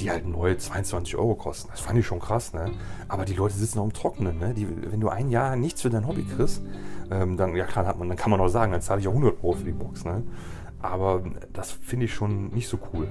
die 0.00 0.10
halt 0.10 0.26
neu 0.26 0.54
22 0.54 1.16
Euro 1.16 1.34
kosten. 1.34 1.68
Das 1.70 1.80
fand 1.80 1.98
ich 1.98 2.06
schon 2.06 2.20
krass, 2.20 2.54
ne? 2.54 2.70
Aber 3.08 3.24
die 3.24 3.34
Leute 3.34 3.54
sitzen 3.54 3.78
auch 3.78 3.84
im 3.84 3.92
Trockenen, 3.92 4.38
ne? 4.38 4.54
Die, 4.54 4.66
wenn 4.90 5.00
du 5.00 5.08
ein 5.08 5.28
Jahr 5.28 5.56
nichts 5.56 5.82
für 5.82 5.90
dein 5.90 6.06
Hobby 6.06 6.24
kriegst, 6.24 6.62
ähm, 7.10 7.36
dann, 7.36 7.56
ja, 7.56 7.66
klar, 7.66 7.86
hat 7.86 7.98
man, 7.98 8.08
dann 8.08 8.16
kann 8.16 8.30
man 8.30 8.40
auch 8.40 8.48
sagen, 8.48 8.72
dann 8.72 8.82
zahle 8.82 9.00
ich 9.00 9.08
auch 9.08 9.12
100 9.12 9.42
Euro 9.42 9.52
für 9.52 9.64
die 9.64 9.72
Box, 9.72 10.04
ne? 10.04 10.22
Aber 10.80 11.22
das 11.52 11.72
finde 11.72 12.06
ich 12.06 12.14
schon 12.14 12.48
nicht 12.50 12.68
so 12.68 12.78
cool. 12.92 13.08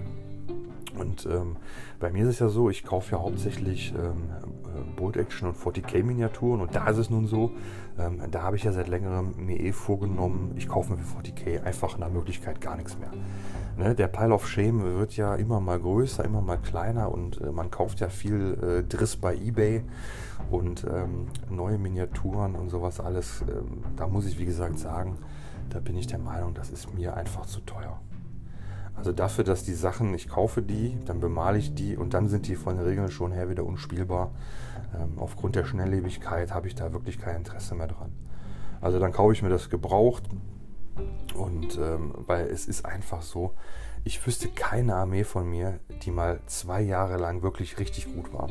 Und 0.98 1.26
ähm, 1.26 1.58
bei 2.00 2.12
mir 2.12 2.24
ist 2.24 2.30
es 2.30 2.40
ja 2.40 2.50
so, 2.50 2.70
ich 2.70 2.84
kaufe 2.84 3.16
ja 3.16 3.22
hauptsächlich 3.22 3.94
ähm, 3.94 4.30
äh, 4.66 4.96
Bolt 4.96 5.18
Action 5.18 5.50
und 5.50 5.58
40k 5.58 6.04
Miniaturen 6.04 6.62
und 6.62 6.76
da 6.76 6.88
ist 6.88 6.98
es 6.98 7.10
nun 7.10 7.28
so, 7.28 7.52
ähm, 8.00 8.22
da 8.32 8.42
habe 8.42 8.56
ich 8.56 8.64
ja 8.64 8.72
seit 8.72 8.88
längerem 8.88 9.34
mir 9.38 9.60
eh 9.60 9.72
vorgenommen, 9.72 10.54
ich 10.56 10.68
kaufe 10.68 10.94
mir 10.94 11.00
für 11.00 11.20
40k 11.20 11.64
einfach 11.64 11.98
nach 11.98 12.10
Möglichkeit 12.10 12.60
gar 12.62 12.76
nichts 12.76 12.98
mehr. 12.98 13.12
Ne, 13.78 13.96
der 13.96 14.08
Pile 14.08 14.34
of 14.34 14.48
Shame 14.48 14.84
wird 14.98 15.16
ja 15.16 15.36
immer 15.36 15.60
mal 15.60 15.80
größer, 15.80 16.26
immer 16.26 16.42
mal 16.42 16.58
kleiner 16.58 17.12
und 17.12 17.40
äh, 17.40 17.52
man 17.52 17.70
kauft 17.70 18.00
ja 18.00 18.10
viel 18.10 18.58
äh, 18.62 18.84
Driss 18.84 19.16
bei 19.16 19.36
eBay 19.36 19.84
und 20.50 20.86
ähm, 20.86 21.28
neue 21.50 21.78
Miniaturen 21.78 22.56
und 22.56 22.70
sowas 22.70 23.00
alles. 23.00 23.42
Ähm, 23.42 23.84
da 23.96 24.08
muss 24.08 24.26
ich 24.26 24.40
wie 24.40 24.46
gesagt 24.46 24.80
sagen, 24.80 25.18
da 25.70 25.80
bin 25.80 25.96
ich 25.98 26.08
der 26.08 26.20
Meinung, 26.20 26.54
das 26.56 26.72
ist 26.72 26.94
mir 26.94 27.16
einfach 27.16 27.46
zu 27.46 27.60
teuer. 27.62 28.00
Also 28.96 29.12
dafür, 29.12 29.44
dass 29.44 29.64
die 29.64 29.74
Sachen, 29.74 30.14
ich 30.14 30.28
kaufe 30.28 30.62
die, 30.62 30.98
dann 31.06 31.20
bemale 31.20 31.58
ich 31.58 31.74
die 31.74 31.96
und 31.96 32.14
dann 32.14 32.28
sind 32.28 32.48
die 32.48 32.56
von 32.56 32.76
den 32.76 32.86
Regeln 32.86 33.10
schon 33.10 33.32
her 33.32 33.50
wieder 33.50 33.66
unspielbar. 33.66 34.32
Ähm, 34.94 35.14
aufgrund 35.18 35.56
der 35.56 35.66
Schnelllebigkeit 35.66 36.54
habe 36.54 36.68
ich 36.68 36.76
da 36.76 36.92
wirklich 36.92 37.20
kein 37.20 37.38
Interesse 37.38 37.76
mehr 37.76 37.88
dran. 37.88 38.12
Also 38.82 39.00
dann 39.00 39.12
kaufe 39.12 39.34
ich 39.34 39.42
mir 39.42 39.50
das 39.50 39.70
gebraucht 39.70 40.24
und 41.36 41.78
ähm, 41.78 42.14
weil 42.16 42.48
es 42.48 42.68
ist 42.68 42.86
einfach 42.86 43.22
so, 43.22 43.54
ich 44.04 44.26
wüsste 44.26 44.48
keine 44.50 44.96
Armee 44.96 45.24
von 45.24 45.50
mir, 45.50 45.80
die 46.04 46.12
mal 46.12 46.40
zwei 46.46 46.82
Jahre 46.82 47.18
lang 47.18 47.42
wirklich 47.42 47.80
richtig 47.80 48.14
gut 48.14 48.34
war. 48.34 48.50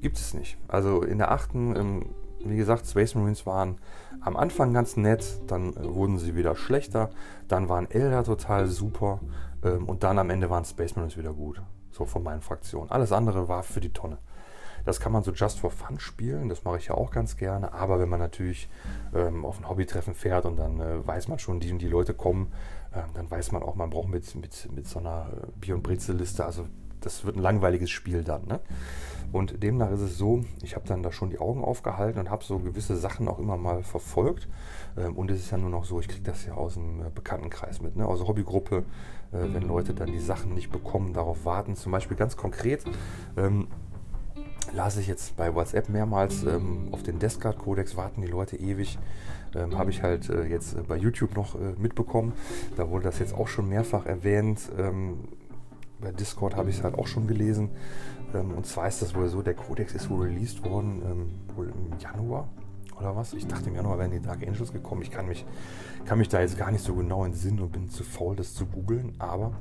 Gibt 0.00 0.16
es 0.16 0.34
nicht. 0.34 0.56
Also 0.68 1.02
in 1.02 1.18
der 1.18 1.30
achten, 1.30 1.76
ähm, 1.76 2.06
wie 2.44 2.56
gesagt, 2.56 2.86
Space 2.86 3.14
Marines 3.14 3.46
waren 3.46 3.76
am 4.20 4.36
Anfang 4.36 4.72
ganz 4.72 4.96
nett, 4.96 5.40
dann 5.46 5.74
äh, 5.74 5.94
wurden 5.94 6.18
sie 6.18 6.34
wieder 6.34 6.56
schlechter, 6.56 7.10
dann 7.48 7.68
waren 7.68 7.90
Elder 7.90 8.24
total 8.24 8.66
super 8.66 9.20
ähm, 9.62 9.86
und 9.88 10.02
dann 10.02 10.18
am 10.18 10.30
Ende 10.30 10.50
waren 10.50 10.64
Space 10.64 10.96
Marines 10.96 11.16
wieder 11.16 11.32
gut. 11.32 11.60
So 11.90 12.04
von 12.04 12.22
meinen 12.22 12.42
Fraktionen. 12.42 12.90
Alles 12.90 13.12
andere 13.12 13.48
war 13.48 13.62
für 13.62 13.80
die 13.80 13.92
Tonne. 13.92 14.18
Das 14.84 15.00
kann 15.00 15.12
man 15.12 15.22
so 15.22 15.32
just 15.32 15.58
for 15.58 15.70
fun 15.70 15.98
spielen, 15.98 16.48
das 16.48 16.64
mache 16.64 16.78
ich 16.78 16.86
ja 16.86 16.94
auch 16.94 17.10
ganz 17.10 17.36
gerne. 17.36 17.72
Aber 17.72 17.98
wenn 17.98 18.08
man 18.08 18.20
natürlich 18.20 18.68
ähm, 19.14 19.44
auf 19.44 19.58
ein 19.58 19.68
Hobbytreffen 19.68 20.14
fährt 20.14 20.46
und 20.46 20.56
dann 20.56 20.80
äh, 20.80 21.06
weiß 21.06 21.28
man 21.28 21.38
schon, 21.38 21.60
die 21.60 21.72
und 21.72 21.78
die 21.78 21.88
Leute 21.88 22.14
kommen, 22.14 22.52
äh, 22.92 23.02
dann 23.14 23.30
weiß 23.30 23.52
man 23.52 23.62
auch, 23.62 23.74
man 23.74 23.90
braucht 23.90 24.08
mit, 24.08 24.34
mit, 24.36 24.68
mit 24.72 24.86
so 24.86 25.00
einer 25.00 25.26
äh, 25.30 25.46
Bier- 25.60 25.74
und 25.74 25.82
Brezel-Liste, 25.82 26.44
also 26.44 26.66
das 27.00 27.24
wird 27.24 27.36
ein 27.36 27.42
langweiliges 27.42 27.90
Spiel 27.90 28.24
dann. 28.24 28.46
Ne? 28.46 28.60
Und 29.30 29.62
demnach 29.62 29.90
ist 29.90 30.00
es 30.00 30.16
so, 30.16 30.42
ich 30.62 30.74
habe 30.74 30.88
dann 30.88 31.02
da 31.02 31.12
schon 31.12 31.30
die 31.30 31.38
Augen 31.38 31.62
aufgehalten 31.62 32.18
und 32.18 32.30
habe 32.30 32.44
so 32.44 32.58
gewisse 32.58 32.96
Sachen 32.96 33.28
auch 33.28 33.38
immer 33.38 33.56
mal 33.56 33.82
verfolgt. 33.82 34.48
Ähm, 34.96 35.16
und 35.16 35.30
es 35.30 35.40
ist 35.40 35.50
ja 35.50 35.58
nur 35.58 35.70
noch 35.70 35.84
so, 35.84 36.00
ich 36.00 36.08
kriege 36.08 36.24
das 36.24 36.46
ja 36.46 36.54
aus 36.54 36.74
dem 36.74 37.00
äh, 37.00 37.10
Bekanntenkreis 37.14 37.82
mit, 37.82 37.96
ne? 37.96 38.06
aus 38.06 38.20
der 38.20 38.28
Hobbygruppe, 38.28 38.84
äh, 39.32 39.38
wenn 39.52 39.62
Leute 39.62 39.92
dann 39.92 40.12
die 40.12 40.18
Sachen 40.18 40.54
nicht 40.54 40.70
bekommen, 40.70 41.12
darauf 41.12 41.44
warten. 41.44 41.76
Zum 41.76 41.92
Beispiel 41.92 42.16
ganz 42.16 42.36
konkret. 42.36 42.84
Ähm, 43.36 43.68
las 44.72 44.96
ich 44.96 45.06
jetzt 45.06 45.36
bei 45.36 45.54
WhatsApp 45.54 45.88
mehrmals 45.88 46.42
ähm, 46.44 46.88
auf 46.92 47.02
den 47.02 47.18
Deskart-Kodex, 47.18 47.96
warten 47.96 48.22
die 48.22 48.28
Leute 48.28 48.56
ewig. 48.56 48.98
Ähm, 49.54 49.78
Habe 49.78 49.90
ich 49.90 50.02
halt 50.02 50.28
äh, 50.28 50.44
jetzt 50.44 50.74
äh, 50.74 50.82
bei 50.86 50.96
YouTube 50.96 51.34
noch 51.34 51.54
äh, 51.54 51.74
mitbekommen. 51.78 52.32
Da 52.76 52.88
wurde 52.88 53.04
das 53.04 53.18
jetzt 53.18 53.34
auch 53.34 53.48
schon 53.48 53.68
mehrfach 53.68 54.06
erwähnt. 54.06 54.60
Ähm, 54.78 55.18
bei 56.00 56.12
Discord 56.12 56.56
habe 56.56 56.70
ich 56.70 56.78
es 56.78 56.84
halt 56.84 56.96
auch 56.96 57.06
schon 57.06 57.26
gelesen. 57.26 57.70
Ähm, 58.34 58.52
und 58.52 58.66
zwar 58.66 58.88
ist 58.88 59.02
das 59.02 59.14
wohl 59.14 59.28
so, 59.28 59.42
der 59.42 59.54
Codex 59.54 59.94
ist 59.94 60.10
wohl 60.10 60.26
released 60.26 60.64
worden, 60.64 61.02
ähm, 61.04 61.56
wohl 61.56 61.68
im 61.68 61.98
Januar 61.98 62.48
oder 62.98 63.14
was? 63.16 63.32
Ich 63.32 63.46
dachte 63.46 63.68
im 63.68 63.76
Januar 63.76 63.98
wären 63.98 64.10
die 64.10 64.20
Dark 64.20 64.42
Angels 64.46 64.72
gekommen. 64.72 65.02
Ich 65.02 65.10
kann 65.10 65.26
mich, 65.26 65.44
kann 66.04 66.18
mich 66.18 66.28
da 66.28 66.40
jetzt 66.40 66.58
gar 66.58 66.70
nicht 66.70 66.84
so 66.84 66.94
genau 66.94 67.24
entsinnen 67.24 67.60
und 67.60 67.72
bin 67.72 67.88
zu 67.88 68.02
faul, 68.02 68.36
das 68.36 68.54
zu 68.54 68.66
googeln. 68.66 69.14
Aber 69.18 69.52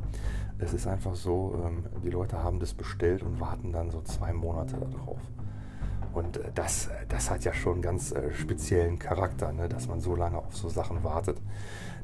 es 0.60 0.74
ist 0.74 0.88
einfach 0.88 1.16
so, 1.16 1.62
ähm, 1.66 1.86
die 2.04 2.10
Leute 2.10 2.44
haben 2.44 2.60
das 2.60 2.74
bestellt 2.74 3.24
und 3.24 3.40
warten 3.40 3.72
dann 3.72 3.92
so 3.92 4.02
zwei 4.02 4.34
Monate 4.34 4.78
darauf. 4.78 5.20
Und 6.18 6.38
äh, 6.38 6.52
das, 6.56 6.90
das 7.10 7.30
hat 7.30 7.46
ja 7.46 7.54
schon 7.54 7.74
einen 7.74 7.82
ganz 7.84 8.12
äh, 8.12 8.34
speziellen 8.34 8.98
Charakter, 8.98 9.54
ne? 9.54 9.70
dass 9.70 9.88
man 9.88 10.02
so 10.02 10.16
lange 10.16 10.40
auf 10.40 10.56
so 10.58 10.68
Sachen 10.68 11.04
wartet. 11.04 11.38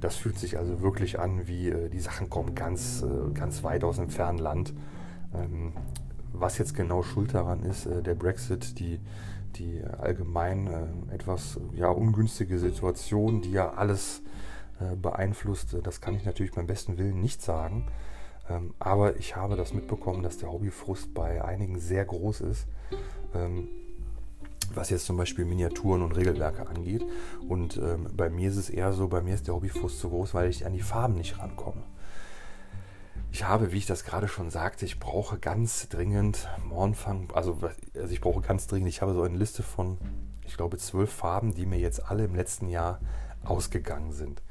Das 0.01 0.15
fühlt 0.15 0.38
sich 0.38 0.58
also 0.58 0.82
wirklich 0.82 1.20
an, 1.20 1.48
wie 1.48 1.70
äh, 1.70 1.89
die 1.89 2.00
Sachen 2.00 2.29
kommen 2.29 2.53
ganz, 2.53 3.01
äh, 3.01 3.34
ganz 3.34 3.63
weit 3.63 3.84
aus 3.84 3.96
dem 3.96 4.10
fernen 4.10 4.38
Land. 4.38 4.74
Ähm, 5.34 5.74
was 6.32 6.60
jetzt 6.60 6.75
genau 6.75 7.01
schuld 7.01 7.34
daran 7.34 7.63
ist, 7.63 7.88
äh, 7.88 8.03
der 8.03 8.13
Brexit, 8.13 8.77
die, 8.77 9.00
die 9.55 9.82
allgemein 9.84 10.67
äh, 10.67 11.15
etwas 11.15 11.60
ja, 11.74 11.89
ungünstige 11.89 12.60
Situation, 12.60 13.41
die 13.41 13.51
ja 13.51 13.74
alles 13.74 14.22
äh, 14.79 14.96
beeinflusst, 14.96 15.75
das 15.82 16.01
kann 16.01 16.13
ich 16.13 16.24
natürlich 16.24 16.51
beim 16.51 16.67
besten 16.67 17.00
Willen 17.00 17.20
nicht 17.20 17.41
sagen. 17.41 17.88
Ähm, 18.48 18.75
aber 18.77 19.15
ich 19.17 19.36
habe 19.36 19.55
das 19.55 19.74
mitbekommen, 19.74 20.22
dass 20.22 20.38
der 20.38 20.51
Hobbyfrust 20.51 21.15
bei 21.15 21.43
einigen 21.43 21.79
sehr 21.79 22.05
groß 22.05 22.41
ist. 22.41 22.67
Was 24.74 24.89
jetzt 24.89 25.06
zum 25.06 25.18
Beispiel 25.18 25.46
Miniaturen 25.46 26.01
und 26.01 26.13
Regelwerke 26.13 26.68
angeht. 26.68 27.06
Und 27.48 27.77
ähm, 27.77 28.08
bei 28.15 28.30
mir 28.30 28.50
ist 28.50 28.58
es 28.58 28.70
eher 28.70 28.94
so, 28.94 29.08
bei 29.08 29.22
mir 29.22 29.36
ist 29.36 29.48
der 29.48 29.56
Hobbyfrust 29.56 30.00
zu 30.00 30.10
groß, 30.10 30.34
weil 30.34 30.50
ich 30.50 30.65
an 30.65 30.74
die 30.74 30.82
Farben 30.82 31.15
nicht 31.15 31.39
rankomme. 31.39 31.84
Ich 33.32 33.48
habe, 33.48 33.72
wie 33.72 33.77
ich 33.77 33.88
das 33.88 34.03
gerade 34.03 34.27
schon 34.27 34.51
sagte, 34.51 34.86
ich 34.86 35.00
brauche 35.00 35.39
ganz 35.39 35.89
dringend 35.89 36.48
Mornfang, 36.63 37.30
also, 37.34 37.58
also 37.96 38.13
ich 38.13 38.22
brauche 38.22 38.42
ganz 38.42 38.68
dringend, 38.68 38.89
ich 38.89 39.01
habe 39.01 39.13
so 39.13 39.24
eine 39.24 39.36
Liste 39.36 39.63
von, 39.63 39.98
ich 40.46 40.56
glaube, 40.56 40.77
zwölf 40.77 41.12
Farben, 41.12 41.53
die 41.53 41.65
mir 41.65 41.80
jetzt 41.80 42.12
alle 42.12 42.25
im 42.25 42.36
letzten 42.36 42.70
Jahr 42.70 43.00
ausgegangen 43.44 44.12
sind. 44.12 44.44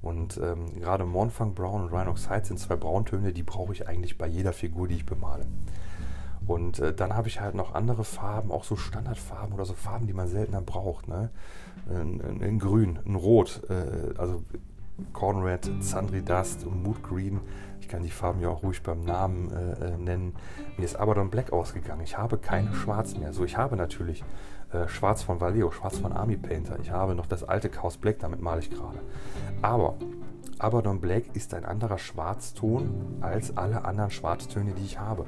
Und 0.00 0.38
ähm, 0.38 0.80
gerade 0.80 1.04
Mornfang 1.04 1.54
Brown 1.54 1.82
und 1.82 1.92
Rhinox 1.92 2.28
Height 2.28 2.46
sind 2.46 2.58
zwei 2.58 2.76
Brauntöne, 2.76 3.32
die 3.32 3.42
brauche 3.42 3.72
ich 3.72 3.88
eigentlich 3.88 4.16
bei 4.16 4.28
jeder 4.28 4.52
Figur, 4.52 4.86
die 4.86 4.94
ich 4.94 5.06
bemale. 5.06 5.44
Und 6.48 6.78
äh, 6.80 6.94
dann 6.94 7.14
habe 7.14 7.28
ich 7.28 7.40
halt 7.40 7.54
noch 7.54 7.74
andere 7.74 8.04
Farben, 8.04 8.50
auch 8.50 8.64
so 8.64 8.74
Standardfarben 8.74 9.52
oder 9.54 9.66
so 9.66 9.74
Farben, 9.74 10.06
die 10.06 10.14
man 10.14 10.28
seltener 10.28 10.62
braucht. 10.62 11.06
Ne? 11.06 11.30
In, 11.90 12.20
in, 12.20 12.40
in 12.40 12.58
Grün, 12.58 12.98
in 13.04 13.14
Rot, 13.14 13.60
äh, 13.68 14.18
also 14.18 14.42
Corn 15.12 15.42
Red, 15.42 15.70
Sundry 15.80 16.22
Dust 16.22 16.64
und 16.64 16.82
Mood 16.82 17.02
Green. 17.02 17.40
Ich 17.80 17.88
kann 17.88 18.02
die 18.02 18.10
Farben 18.10 18.40
ja 18.40 18.48
auch 18.48 18.62
ruhig 18.62 18.82
beim 18.82 19.04
Namen 19.04 19.50
äh, 19.50 19.92
äh, 19.92 19.98
nennen. 19.98 20.34
Mir 20.78 20.84
ist 20.84 20.96
Abaddon 20.96 21.30
Black 21.30 21.52
ausgegangen. 21.52 22.00
Ich 22.02 22.16
habe 22.16 22.38
keine 22.38 22.72
Schwarz 22.72 23.14
mehr. 23.16 23.34
So, 23.34 23.44
ich 23.44 23.58
habe 23.58 23.76
natürlich 23.76 24.24
äh, 24.72 24.88
Schwarz 24.88 25.22
von 25.22 25.42
Vallejo, 25.42 25.70
Schwarz 25.70 25.98
von 25.98 26.14
Army 26.14 26.38
Painter. 26.38 26.78
Ich 26.80 26.90
habe 26.90 27.14
noch 27.14 27.26
das 27.26 27.44
alte 27.44 27.68
Chaos 27.68 27.98
Black, 27.98 28.20
damit 28.20 28.40
male 28.40 28.60
ich 28.60 28.70
gerade. 28.70 28.98
Aber 29.60 29.96
Abaddon 30.58 31.00
Black 31.00 31.24
ist 31.34 31.52
ein 31.52 31.66
anderer 31.66 31.98
Schwarzton 31.98 33.18
als 33.20 33.56
alle 33.56 33.84
anderen 33.84 34.10
Schwarztöne, 34.10 34.72
die 34.72 34.84
ich 34.84 34.98
habe. 34.98 35.26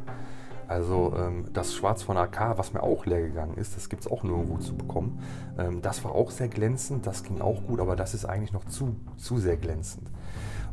Also 0.70 1.12
ähm, 1.16 1.46
das 1.52 1.74
Schwarz 1.74 2.04
von 2.04 2.16
AK, 2.16 2.56
was 2.56 2.72
mir 2.72 2.84
auch 2.84 3.04
leer 3.04 3.22
gegangen 3.22 3.54
ist, 3.56 3.74
das 3.74 3.88
gibt 3.88 4.02
es 4.02 4.10
auch 4.10 4.22
nirgendwo 4.22 4.58
zu 4.58 4.76
bekommen. 4.76 5.18
Ähm, 5.58 5.82
das 5.82 6.04
war 6.04 6.14
auch 6.14 6.30
sehr 6.30 6.46
glänzend, 6.46 7.08
das 7.08 7.24
ging 7.24 7.40
auch 7.40 7.64
gut, 7.66 7.80
aber 7.80 7.96
das 7.96 8.14
ist 8.14 8.24
eigentlich 8.24 8.52
noch 8.52 8.64
zu, 8.66 8.94
zu 9.16 9.38
sehr 9.38 9.56
glänzend. 9.56 10.08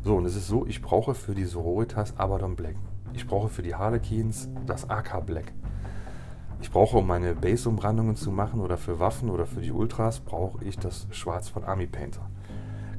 So, 0.04 0.14
und 0.14 0.24
es 0.24 0.36
ist 0.36 0.46
so, 0.46 0.64
ich 0.66 0.82
brauche 0.82 1.16
für 1.16 1.34
die 1.34 1.46
Sororitas 1.46 2.16
Abaddon 2.16 2.54
Black. 2.54 2.76
Ich 3.12 3.26
brauche 3.26 3.48
für 3.48 3.62
die 3.62 3.74
Harlequins 3.74 4.48
das 4.66 4.88
AK 4.88 5.26
Black. 5.26 5.52
Ich 6.60 6.70
brauche, 6.70 6.98
um 6.98 7.06
meine 7.08 7.34
Base-Umbrandungen 7.34 8.14
zu 8.14 8.30
machen 8.30 8.60
oder 8.60 8.76
für 8.76 9.00
Waffen 9.00 9.28
oder 9.30 9.46
für 9.46 9.62
die 9.62 9.72
Ultras, 9.72 10.20
brauche 10.20 10.64
ich 10.64 10.78
das 10.78 11.08
Schwarz 11.10 11.48
von 11.48 11.64
Army 11.64 11.88
Painter. 11.88 12.30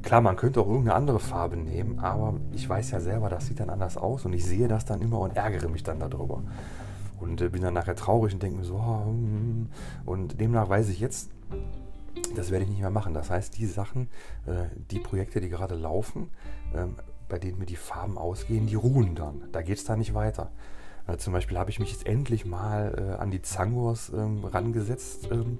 Klar, 0.02 0.20
man 0.20 0.36
könnte 0.36 0.60
auch 0.60 0.66
irgendeine 0.66 0.96
andere 0.96 1.18
Farbe 1.18 1.56
nehmen, 1.56 1.98
aber 1.98 2.34
ich 2.52 2.68
weiß 2.68 2.90
ja 2.90 3.00
selber, 3.00 3.30
das 3.30 3.46
sieht 3.46 3.60
dann 3.60 3.70
anders 3.70 3.96
aus 3.96 4.26
und 4.26 4.34
ich 4.34 4.44
sehe 4.44 4.68
das 4.68 4.84
dann 4.84 5.00
immer 5.00 5.20
und 5.20 5.34
ärgere 5.34 5.70
mich 5.70 5.82
dann 5.82 5.98
darüber. 5.98 6.42
Und 7.20 7.40
äh, 7.40 7.48
bin 7.48 7.62
dann 7.62 7.74
nachher 7.74 7.96
traurig 7.96 8.34
und 8.34 8.42
denke 8.42 8.58
mir 8.58 8.64
so, 8.64 8.76
oh, 8.76 9.14
und 10.06 10.40
demnach 10.40 10.68
weiß 10.68 10.88
ich 10.88 11.00
jetzt, 11.00 11.30
das 12.34 12.50
werde 12.50 12.64
ich 12.64 12.70
nicht 12.70 12.80
mehr 12.80 12.90
machen. 12.90 13.14
Das 13.14 13.30
heißt, 13.30 13.56
die 13.58 13.66
Sachen, 13.66 14.08
äh, 14.46 14.66
die 14.90 14.98
Projekte, 14.98 15.40
die 15.40 15.48
gerade 15.48 15.74
laufen, 15.74 16.30
ähm, 16.74 16.96
bei 17.28 17.38
denen 17.38 17.58
mir 17.58 17.66
die 17.66 17.76
Farben 17.76 18.18
ausgehen, 18.18 18.66
die 18.66 18.74
ruhen 18.74 19.14
dann. 19.14 19.42
Da 19.52 19.62
geht 19.62 19.78
es 19.78 19.84
dann 19.84 19.98
nicht 19.98 20.14
weiter. 20.14 20.50
Äh, 21.06 21.16
zum 21.16 21.32
Beispiel 21.32 21.58
habe 21.58 21.70
ich 21.70 21.78
mich 21.78 21.92
jetzt 21.92 22.06
endlich 22.06 22.44
mal 22.44 23.16
an 23.18 23.30
die 23.30 23.42
Zangors 23.42 24.10
ähm, 24.10 24.44
rangesetzt, 24.44 25.28
ähm, 25.30 25.58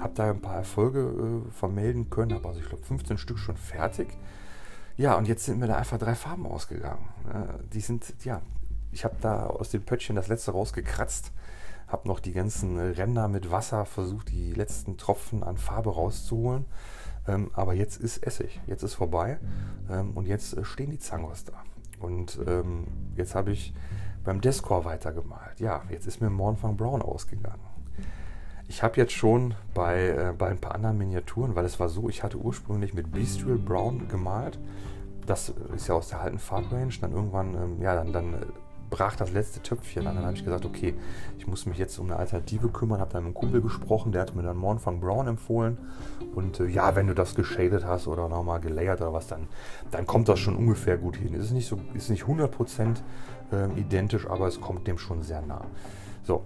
habe 0.00 0.14
da 0.14 0.30
ein 0.30 0.40
paar 0.40 0.56
Erfolge 0.56 1.42
vermelden 1.50 2.10
können, 2.10 2.34
habe 2.34 2.48
also 2.48 2.60
ich 2.60 2.68
glaube 2.68 2.84
15 2.84 3.16
Stück 3.16 3.38
schon 3.38 3.56
fertig. 3.56 4.08
Ja, 4.98 5.16
und 5.16 5.28
jetzt 5.28 5.44
sind 5.44 5.58
mir 5.58 5.66
da 5.66 5.76
einfach 5.76 5.98
drei 5.98 6.14
Farben 6.14 6.46
ausgegangen. 6.46 7.06
Die 7.72 7.80
sind, 7.80 8.14
ja, 8.24 8.42
ich 8.96 9.04
habe 9.04 9.16
da 9.20 9.44
aus 9.44 9.68
dem 9.68 9.82
Pöttchen 9.82 10.16
das 10.16 10.28
letzte 10.28 10.52
rausgekratzt, 10.52 11.30
habe 11.86 12.08
noch 12.08 12.18
die 12.18 12.32
ganzen 12.32 12.78
Ränder 12.78 13.28
mit 13.28 13.50
Wasser 13.50 13.84
versucht, 13.84 14.30
die 14.30 14.54
letzten 14.54 14.96
Tropfen 14.96 15.42
an 15.42 15.58
Farbe 15.58 15.90
rauszuholen. 15.90 16.64
Ähm, 17.28 17.50
aber 17.52 17.74
jetzt 17.74 18.00
ist 18.00 18.26
Essig, 18.26 18.58
jetzt 18.66 18.82
ist 18.82 18.94
vorbei 18.94 19.38
ähm, 19.90 20.12
und 20.12 20.26
jetzt 20.26 20.56
äh, 20.56 20.64
stehen 20.64 20.90
die 20.90 20.98
Zangos 20.98 21.44
da. 21.44 21.62
Und 22.00 22.38
ähm, 22.46 22.86
jetzt 23.16 23.34
habe 23.34 23.52
ich 23.52 23.74
beim 24.24 24.40
Descore 24.40 24.86
weitergemalt. 24.86 25.60
Ja, 25.60 25.82
jetzt 25.90 26.06
ist 26.06 26.22
mir 26.22 26.30
Mornfang 26.30 26.78
Brown 26.78 27.02
ausgegangen. 27.02 27.60
Ich 28.66 28.82
habe 28.82 28.96
jetzt 28.96 29.12
schon 29.12 29.54
bei, 29.74 30.08
äh, 30.08 30.32
bei 30.36 30.48
ein 30.48 30.58
paar 30.58 30.74
anderen 30.74 30.96
Miniaturen, 30.96 31.54
weil 31.54 31.66
es 31.66 31.78
war 31.78 31.90
so, 31.90 32.08
ich 32.08 32.22
hatte 32.22 32.38
ursprünglich 32.38 32.94
mit 32.94 33.12
Bestial 33.12 33.58
Brown 33.58 34.08
gemalt. 34.08 34.58
Das 35.26 35.50
ist 35.74 35.88
ja 35.88 35.94
aus 35.94 36.08
der 36.08 36.22
alten 36.22 36.38
Farbrange. 36.38 36.94
Dann 36.98 37.12
irgendwann, 37.12 37.54
ähm, 37.54 37.82
ja, 37.82 37.94
dann, 37.94 38.14
dann 38.14 38.32
äh, 38.32 38.46
brach 38.90 39.16
das 39.16 39.32
letzte 39.32 39.62
Töpfchen 39.62 40.06
an. 40.06 40.16
Dann 40.16 40.24
habe 40.24 40.34
ich 40.34 40.44
gesagt, 40.44 40.64
okay, 40.64 40.94
ich 41.38 41.46
muss 41.46 41.66
mich 41.66 41.78
jetzt 41.78 41.98
um 41.98 42.06
eine 42.06 42.16
Alternative 42.16 42.68
kümmern. 42.68 43.00
Habe 43.00 43.12
dann 43.12 43.24
mit 43.24 43.28
einem 43.28 43.34
Kumpel 43.34 43.62
gesprochen, 43.62 44.12
der 44.12 44.22
hat 44.22 44.34
mir 44.34 44.42
dann 44.42 44.56
Mornfang 44.56 45.00
Brown 45.00 45.26
empfohlen. 45.26 45.78
Und 46.34 46.60
äh, 46.60 46.66
ja, 46.66 46.96
wenn 46.96 47.06
du 47.06 47.14
das 47.14 47.34
geschadet 47.34 47.84
hast 47.84 48.06
oder 48.06 48.28
nochmal 48.28 48.60
gelayert 48.60 49.00
oder 49.00 49.12
was, 49.12 49.26
dann, 49.26 49.48
dann 49.90 50.06
kommt 50.06 50.28
das 50.28 50.38
schon 50.38 50.56
ungefähr 50.56 50.96
gut 50.96 51.16
hin. 51.16 51.34
Es 51.34 51.46
ist 51.46 51.52
nicht, 51.52 51.68
so, 51.68 51.78
ist 51.94 52.10
nicht 52.10 52.24
100% 52.24 52.96
äh, 53.52 53.80
identisch, 53.80 54.28
aber 54.28 54.46
es 54.46 54.60
kommt 54.60 54.86
dem 54.86 54.98
schon 54.98 55.22
sehr 55.22 55.42
nah. 55.42 55.64
So, 56.22 56.42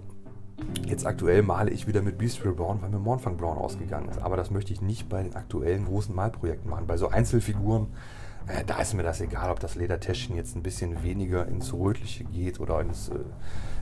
Jetzt 0.85 1.05
aktuell 1.05 1.41
male 1.41 1.71
ich 1.71 1.87
wieder 1.87 2.01
mit 2.01 2.17
Bestial 2.17 2.53
Brown, 2.53 2.81
weil 2.81 2.89
mir 2.89 2.99
Mornfang 2.99 3.37
Brown 3.37 3.57
ausgegangen 3.57 4.09
ist. 4.09 4.21
Aber 4.21 4.37
das 4.37 4.51
möchte 4.51 4.73
ich 4.73 4.81
nicht 4.81 5.09
bei 5.09 5.23
den 5.23 5.35
aktuellen 5.35 5.85
großen 5.85 6.13
Malprojekten 6.13 6.69
machen. 6.69 6.87
Bei 6.87 6.97
so 6.97 7.07
Einzelfiguren 7.07 7.87
äh, 8.47 8.63
da 8.65 8.79
ist 8.79 8.93
mir 8.93 9.03
das 9.03 9.21
egal, 9.21 9.51
ob 9.51 9.59
das 9.59 9.75
Ledertäschchen 9.75 10.35
jetzt 10.35 10.55
ein 10.55 10.63
bisschen 10.63 11.03
weniger 11.03 11.47
ins 11.47 11.73
Rötliche 11.73 12.23
geht 12.23 12.59
oder 12.59 12.81
ins, 12.81 13.09
äh, 13.09 13.19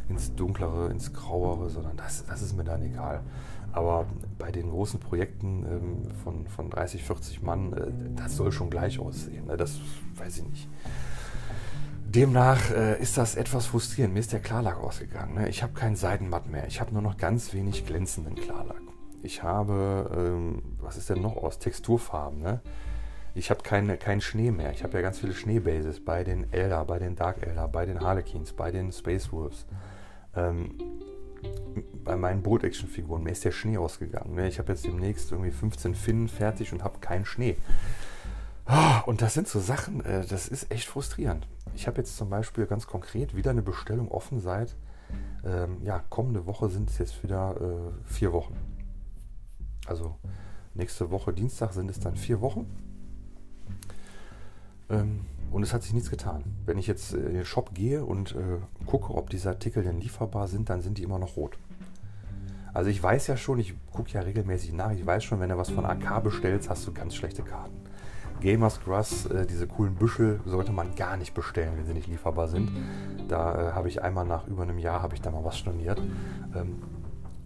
ins 0.10 0.36
Dunklere, 0.36 0.90
ins 0.90 1.14
Grauere, 1.14 1.70
sondern 1.70 1.98
das, 1.98 2.26
das 2.26 2.42
ist 2.42 2.56
mir 2.56 2.64
dann 2.64 2.82
egal. 2.84 3.22
Aber 3.72 4.08
bei 4.38 4.52
den 4.52 4.70
großen 4.70 5.00
Projekten 5.00 5.66
ähm, 5.66 6.12
von, 6.24 6.48
von 6.48 6.70
30, 6.70 7.04
40 7.04 7.42
Mann, 7.42 7.74
äh, 7.74 7.92
das 8.16 8.36
soll 8.36 8.52
schon 8.52 8.70
gleich 8.70 9.00
aussehen. 9.00 9.46
Ne? 9.48 9.58
Das 9.58 9.80
weiß 10.16 10.38
ich 10.38 10.50
nicht. 10.50 10.70
Demnach 12.06 12.72
äh, 12.72 13.00
ist 13.00 13.18
das 13.20 13.36
etwas 13.36 13.68
frustrierend. 13.68 14.16
Mir 14.16 14.22
ist 14.22 14.34
der 14.34 14.40
Klarlack 14.40 14.80
ausgegangen. 14.80 15.36
Ne? 15.36 15.50
Ich 15.50 15.62
habe 15.62 15.74
keinen 15.74 15.96
Seidenmatt 15.96 16.50
mehr. 16.50 16.66
Ich 16.68 16.82
habe 16.82 16.92
nur 16.92 17.04
noch 17.04 17.18
ganz 17.18 17.54
wenig 17.54 17.86
glänzenden 17.86 18.34
Klarlack. 18.36 18.82
Ich 19.22 19.44
habe, 19.44 20.10
ähm, 20.18 20.62
was 20.80 20.98
ist 20.98 21.10
denn 21.10 21.22
noch 21.22 21.36
aus? 21.36 21.60
Texturfarben. 21.60 22.40
Ne? 22.40 22.62
Ich 23.36 23.50
habe 23.50 23.64
keine, 23.64 23.98
keinen 23.98 24.22
Schnee 24.22 24.52
mehr. 24.52 24.72
Ich 24.72 24.84
habe 24.84 24.98
ja 24.98 25.02
ganz 25.02 25.20
viele 25.20 25.34
Schneebases 25.34 26.04
bei 26.04 26.24
den 26.24 26.52
Elder, 26.52 26.84
bei 26.86 27.00
den 27.00 27.16
Dark 27.16 27.46
Elder, 27.46 27.68
bei 27.68 27.86
den 27.86 28.02
Harlequins, 28.02 28.54
bei 28.54 28.72
den 28.72 28.92
Space 28.92 29.32
Wolves. 29.32 29.66
Ähm, 30.36 30.76
bei 32.04 32.16
meinen 32.16 32.42
Bolt-Action-Figuren, 32.42 33.24
mir 33.24 33.32
ist 33.32 33.46
der 33.46 33.52
Schnee 33.52 33.78
ausgegangen. 33.78 34.36
Ne? 34.36 34.48
Ich 34.48 34.60
habe 34.60 34.72
jetzt 34.72 34.86
demnächst 34.86 35.32
irgendwie 35.32 35.52
15 35.52 35.96
Finnen 35.96 36.28
fertig 36.28 36.74
und 36.74 36.84
habe 36.84 37.00
keinen 37.00 37.26
Schnee. 37.26 37.56
Ah, 38.66 39.00
und 39.02 39.22
das 39.22 39.34
sind 39.34 39.48
so 39.48 39.60
Sachen, 39.60 40.04
äh, 40.06 40.26
das 40.26 40.48
ist 40.48 40.72
echt 40.72 40.88
frustrierend. 40.88 41.48
Ich 41.76 41.88
habe 41.88 41.98
jetzt 41.98 42.18
zum 42.18 42.30
Beispiel 42.30 42.66
ganz 42.66 42.88
konkret 42.88 43.36
wieder 43.36 43.52
eine 43.52 43.62
Bestellung 43.62 44.10
offen 44.10 44.40
seit, 44.40 44.76
ähm, 45.46 45.78
ja, 45.84 46.04
kommende 46.10 46.46
Woche 46.46 46.70
sind 46.70 46.90
es 46.90 46.98
jetzt 46.98 47.24
wieder 47.24 47.56
äh, 47.60 48.12
vier 48.12 48.34
Wochen. 48.34 48.56
Also 49.88 50.16
nächste 50.74 51.10
Woche 51.10 51.34
Dienstag 51.34 51.74
sind 51.74 51.90
es 51.90 52.00
dann 52.00 52.16
vier 52.16 52.42
Wochen. 52.42 52.68
Ähm, 54.90 55.22
und 55.52 55.64
es 55.64 55.74
hat 55.74 55.84
sich 55.84 55.94
nichts 55.94 56.10
getan. 56.10 56.44
Wenn 56.66 56.78
ich 56.78 56.88
jetzt 56.88 57.14
in 57.14 57.34
den 57.34 57.46
Shop 57.46 57.74
gehe 57.74 58.06
und 58.06 58.36
äh, 58.36 58.60
gucke, 58.86 59.14
ob 59.14 59.30
diese 59.30 59.50
Artikel 59.50 59.84
denn 59.84 60.00
lieferbar 60.00 60.48
sind, 60.48 60.70
dann 60.70 60.82
sind 60.82 60.98
die 60.98 61.04
immer 61.04 61.20
noch 61.20 61.38
rot. 61.38 61.58
Also 62.74 62.92
ich 62.92 63.02
weiß 63.02 63.28
ja 63.28 63.36
schon, 63.36 63.58
ich 63.58 63.74
gucke 63.92 64.12
ja 64.12 64.22
regelmäßig 64.22 64.74
nach, 64.74 64.92
ich 64.92 65.04
weiß 65.04 65.24
schon, 65.24 65.40
wenn 65.40 65.50
du 65.50 65.58
was 65.58 65.72
von 65.72 65.86
AK 65.86 66.24
bestellst, 66.24 66.70
hast 66.70 66.86
du 66.86 66.94
ganz 66.94 67.16
schlechte 67.16 67.42
Karten. 67.42 67.76
Gamers 68.42 68.80
Grass, 68.82 69.26
äh, 69.26 69.46
diese 69.48 69.68
coolen 69.68 69.96
Büschel, 69.96 70.40
sollte 70.46 70.72
man 70.72 70.96
gar 70.96 71.18
nicht 71.18 71.34
bestellen, 71.34 71.74
wenn 71.76 71.86
sie 71.86 71.94
nicht 71.94 72.08
lieferbar 72.08 72.48
sind. 72.48 72.72
Da 73.28 73.70
äh, 73.70 73.72
habe 73.74 73.90
ich 73.90 74.04
einmal 74.04 74.26
nach 74.26 74.48
über 74.48 74.64
einem 74.64 74.78
Jahr, 74.78 75.02
habe 75.02 75.16
ich 75.16 75.22
da 75.22 75.32
mal 75.32 75.44
was 75.44 75.58
storniert. 75.58 76.00
Ähm, 76.56 76.84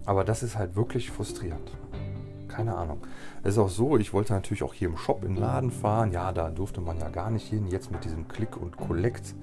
aber 0.05 0.25
das 0.25 0.43
ist 0.43 0.57
halt 0.57 0.75
wirklich 0.75 1.09
frustrierend 1.09 1.71
keine 2.53 2.75
Ahnung. 2.75 2.99
Es 3.41 3.53
ist 3.53 3.57
auch 3.57 3.69
so, 3.69 3.97
ich 3.97 4.13
wollte 4.13 4.33
natürlich 4.33 4.63
auch 4.63 4.73
hier 4.73 4.87
im 4.87 4.97
Shop 4.97 5.23
in 5.23 5.35
den 5.35 5.41
Laden 5.41 5.71
fahren. 5.71 6.11
Ja, 6.11 6.31
da 6.31 6.49
durfte 6.49 6.81
man 6.81 6.99
ja 6.99 7.09
gar 7.09 7.31
nicht 7.31 7.47
hin. 7.47 7.67
Jetzt 7.67 7.91
mit 7.91 8.05
diesem 8.05 8.27
Click 8.27 8.57
und 8.57 8.77
Collect, 8.77 9.33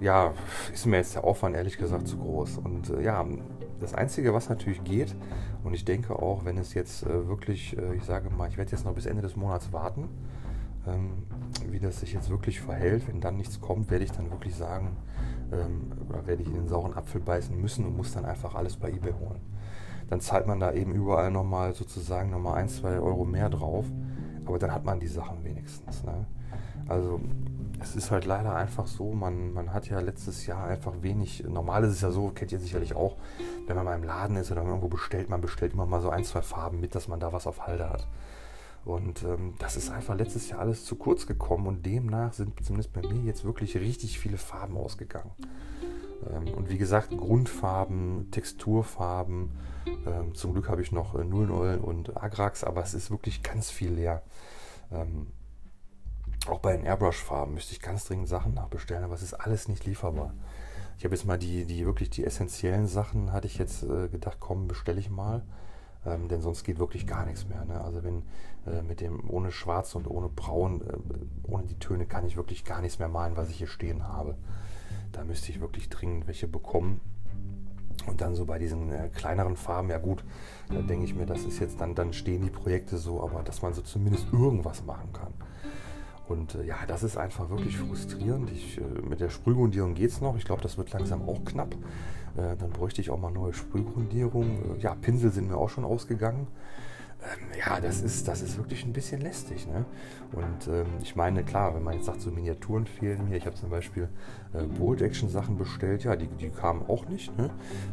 ja, 0.00 0.32
ist 0.72 0.86
mir 0.86 0.98
jetzt 0.98 1.14
der 1.14 1.24
Aufwand 1.24 1.56
ehrlich 1.56 1.78
gesagt 1.78 2.08
zu 2.08 2.18
groß. 2.18 2.58
Und 2.58 2.90
äh, 2.90 3.02
ja, 3.02 3.24
das 3.80 3.94
Einzige, 3.94 4.34
was 4.34 4.48
natürlich 4.48 4.84
geht, 4.84 5.16
und 5.64 5.74
ich 5.74 5.84
denke 5.84 6.14
auch, 6.16 6.44
wenn 6.44 6.58
es 6.58 6.74
jetzt 6.74 7.04
äh, 7.04 7.26
wirklich, 7.26 7.76
äh, 7.76 7.94
ich 7.94 8.04
sage 8.04 8.30
mal, 8.30 8.48
ich 8.48 8.58
werde 8.58 8.70
jetzt 8.70 8.84
noch 8.84 8.94
bis 8.94 9.06
Ende 9.06 9.22
des 9.22 9.36
Monats 9.36 9.72
warten, 9.72 10.08
ähm, 10.86 11.24
wie 11.70 11.80
das 11.80 12.00
sich 12.00 12.12
jetzt 12.12 12.28
wirklich 12.30 12.60
verhält. 12.60 13.08
Wenn 13.08 13.20
dann 13.20 13.36
nichts 13.36 13.60
kommt, 13.60 13.90
werde 13.90 14.04
ich 14.04 14.12
dann 14.12 14.30
wirklich 14.30 14.54
sagen, 14.54 14.96
ähm, 15.52 15.92
oder 16.08 16.26
werde 16.26 16.42
ich 16.42 16.48
in 16.48 16.54
den 16.54 16.68
sauren 16.68 16.94
Apfel 16.94 17.20
beißen 17.20 17.58
müssen 17.58 17.86
und 17.86 17.96
muss 17.96 18.12
dann 18.12 18.26
einfach 18.26 18.54
alles 18.54 18.76
bei 18.76 18.90
eBay 18.90 19.12
holen 19.12 19.40
dann 20.10 20.20
zahlt 20.20 20.46
man 20.46 20.60
da 20.60 20.72
eben 20.72 20.92
überall 20.92 21.30
nochmal 21.30 21.72
sozusagen 21.74 22.30
nochmal 22.30 22.58
ein, 22.58 22.68
zwei 22.68 22.98
Euro 22.98 23.24
mehr 23.24 23.48
drauf. 23.48 23.86
Aber 24.44 24.58
dann 24.58 24.74
hat 24.74 24.84
man 24.84 24.98
die 24.98 25.06
Sachen 25.06 25.44
wenigstens. 25.44 26.02
Ne? 26.02 26.26
Also 26.88 27.20
es 27.80 27.94
ist 27.94 28.10
halt 28.10 28.26
leider 28.26 28.54
einfach 28.54 28.86
so, 28.86 29.12
man, 29.12 29.52
man 29.52 29.72
hat 29.72 29.88
ja 29.88 30.00
letztes 30.00 30.46
Jahr 30.46 30.64
einfach 30.64 30.92
wenig, 31.00 31.44
normal 31.48 31.84
ist 31.84 31.92
es 31.92 32.00
ja 32.00 32.10
so, 32.10 32.30
kennt 32.30 32.52
ihr 32.52 32.58
sicherlich 32.58 32.94
auch, 32.94 33.16
wenn 33.66 33.76
man 33.76 33.84
mal 33.84 33.94
im 33.94 34.02
Laden 34.02 34.36
ist 34.36 34.50
oder 34.50 34.64
irgendwo 34.64 34.88
bestellt, 34.88 35.30
man 35.30 35.40
bestellt 35.40 35.72
immer 35.72 35.86
mal 35.86 36.00
so 36.00 36.10
ein, 36.10 36.24
zwei 36.24 36.42
Farben 36.42 36.80
mit, 36.80 36.94
dass 36.94 37.08
man 37.08 37.20
da 37.20 37.32
was 37.32 37.46
auf 37.46 37.66
Halde 37.66 37.88
hat. 37.88 38.06
Und 38.84 39.22
ähm, 39.22 39.54
das 39.58 39.76
ist 39.76 39.90
einfach 39.90 40.16
letztes 40.16 40.48
Jahr 40.48 40.60
alles 40.60 40.84
zu 40.84 40.96
kurz 40.96 41.26
gekommen 41.26 41.66
und 41.66 41.86
demnach 41.86 42.32
sind 42.32 42.64
zumindest 42.64 42.92
bei 42.92 43.02
mir 43.02 43.22
jetzt 43.22 43.44
wirklich 43.44 43.76
richtig 43.76 44.18
viele 44.18 44.38
Farben 44.38 44.76
ausgegangen. 44.76 45.30
Ähm, 46.28 46.54
und 46.54 46.70
wie 46.70 46.78
gesagt, 46.78 47.16
Grundfarben, 47.16 48.30
Texturfarben. 48.30 49.50
Ähm, 50.06 50.34
zum 50.34 50.52
Glück 50.52 50.68
habe 50.68 50.82
ich 50.82 50.92
noch 50.92 51.14
äh, 51.14 51.24
Nullnoll 51.24 51.78
und 51.78 52.16
Agrax, 52.16 52.64
aber 52.64 52.82
es 52.82 52.94
ist 52.94 53.10
wirklich 53.10 53.42
ganz 53.42 53.70
viel 53.70 53.92
leer. 53.92 54.22
Ähm, 54.92 55.28
auch 56.48 56.60
bei 56.60 56.76
den 56.76 56.84
Airbrush-Farben 56.84 57.54
müsste 57.54 57.72
ich 57.72 57.80
ganz 57.80 58.04
dringend 58.04 58.28
Sachen 58.28 58.54
nachbestellen, 58.54 59.04
aber 59.04 59.14
es 59.14 59.22
ist 59.22 59.34
alles 59.34 59.68
nicht 59.68 59.84
lieferbar. 59.84 60.34
Ich 60.98 61.04
habe 61.04 61.14
jetzt 61.14 61.24
mal 61.24 61.38
die, 61.38 61.64
die 61.64 61.86
wirklich 61.86 62.10
die 62.10 62.24
essentiellen 62.24 62.86
Sachen, 62.86 63.32
hatte 63.32 63.46
ich 63.46 63.58
jetzt 63.58 63.82
äh, 63.82 64.08
gedacht, 64.08 64.38
komm, 64.40 64.68
bestelle 64.68 65.00
ich 65.00 65.10
mal. 65.10 65.42
Ähm, 66.06 66.28
denn 66.28 66.40
sonst 66.40 66.64
geht 66.64 66.78
wirklich 66.78 67.06
gar 67.06 67.26
nichts 67.26 67.46
mehr. 67.46 67.64
Ne? 67.64 67.80
Also 67.82 68.02
wenn 68.02 68.22
äh, 68.66 68.82
mit 68.82 69.00
dem 69.00 69.28
ohne 69.28 69.52
Schwarz 69.52 69.94
und 69.94 70.06
ohne 70.08 70.28
Braun, 70.28 70.80
äh, 70.82 71.50
ohne 71.50 71.64
die 71.64 71.78
Töne 71.78 72.06
kann 72.06 72.26
ich 72.26 72.36
wirklich 72.36 72.64
gar 72.64 72.80
nichts 72.80 72.98
mehr 72.98 73.08
malen, 73.08 73.36
was 73.36 73.50
ich 73.50 73.56
hier 73.56 73.66
stehen 73.66 74.08
habe. 74.08 74.36
Da 75.12 75.24
müsste 75.24 75.50
ich 75.50 75.60
wirklich 75.60 75.88
dringend 75.88 76.26
welche 76.26 76.46
bekommen. 76.46 77.00
Und 78.06 78.20
dann 78.22 78.34
so 78.34 78.46
bei 78.46 78.58
diesen 78.58 78.90
äh, 78.90 79.08
kleineren 79.14 79.56
Farben, 79.56 79.90
ja 79.90 79.98
gut, 79.98 80.24
da 80.70 80.80
denke 80.80 81.04
ich 81.04 81.14
mir, 81.14 81.26
das 81.26 81.44
ist 81.44 81.58
jetzt 81.58 81.80
dann, 81.80 81.94
dann 81.94 82.12
stehen 82.12 82.42
die 82.42 82.50
Projekte 82.50 82.96
so, 82.96 83.22
aber 83.22 83.42
dass 83.42 83.60
man 83.60 83.74
so 83.74 83.82
zumindest 83.82 84.26
irgendwas 84.32 84.84
machen 84.84 85.12
kann. 85.12 85.34
Und 86.26 86.54
äh, 86.54 86.64
ja, 86.64 86.76
das 86.86 87.02
ist 87.02 87.18
einfach 87.18 87.50
wirklich 87.50 87.76
frustrierend. 87.76 88.50
Ich, 88.52 88.78
äh, 88.78 88.82
mit 89.06 89.20
der 89.20 89.28
Sprühgrundierung 89.28 89.94
geht 89.94 90.10
es 90.10 90.20
noch. 90.20 90.36
Ich 90.36 90.44
glaube, 90.44 90.62
das 90.62 90.78
wird 90.78 90.92
langsam 90.92 91.28
auch 91.28 91.44
knapp. 91.44 91.74
Äh, 92.36 92.56
dann 92.56 92.70
bräuchte 92.70 93.00
ich 93.00 93.10
auch 93.10 93.18
mal 93.18 93.30
neue 93.30 93.52
Sprühgrundierung. 93.52 94.76
Äh, 94.76 94.80
ja, 94.80 94.94
Pinsel 94.94 95.30
sind 95.30 95.48
mir 95.48 95.56
auch 95.56 95.68
schon 95.68 95.84
ausgegangen 95.84 96.46
ähm, 97.22 97.46
ja, 97.58 97.80
das 97.80 98.00
ist, 98.00 98.28
das 98.28 98.40
ist 98.40 98.56
wirklich 98.56 98.84
ein 98.84 98.92
bisschen 98.92 99.20
lästig. 99.20 99.66
Ne? 99.66 99.84
Und 100.32 100.68
ähm, 100.68 100.86
ich 101.02 101.16
meine, 101.16 101.44
klar, 101.44 101.74
wenn 101.74 101.82
man 101.82 101.94
jetzt 101.94 102.06
sagt, 102.06 102.20
so 102.20 102.30
Miniaturen 102.30 102.86
fehlen 102.86 103.28
mir, 103.28 103.36
ich 103.36 103.46
habe 103.46 103.56
zum 103.56 103.70
Beispiel 103.70 104.08
äh, 104.54 104.62
Bold-Action-Sachen 104.62 105.58
bestellt, 105.58 106.04
ja, 106.04 106.16
die, 106.16 106.28
die 106.28 106.48
kamen 106.48 106.82
auch 106.88 107.06
nicht. 107.08 107.36
Ne? 107.36 107.50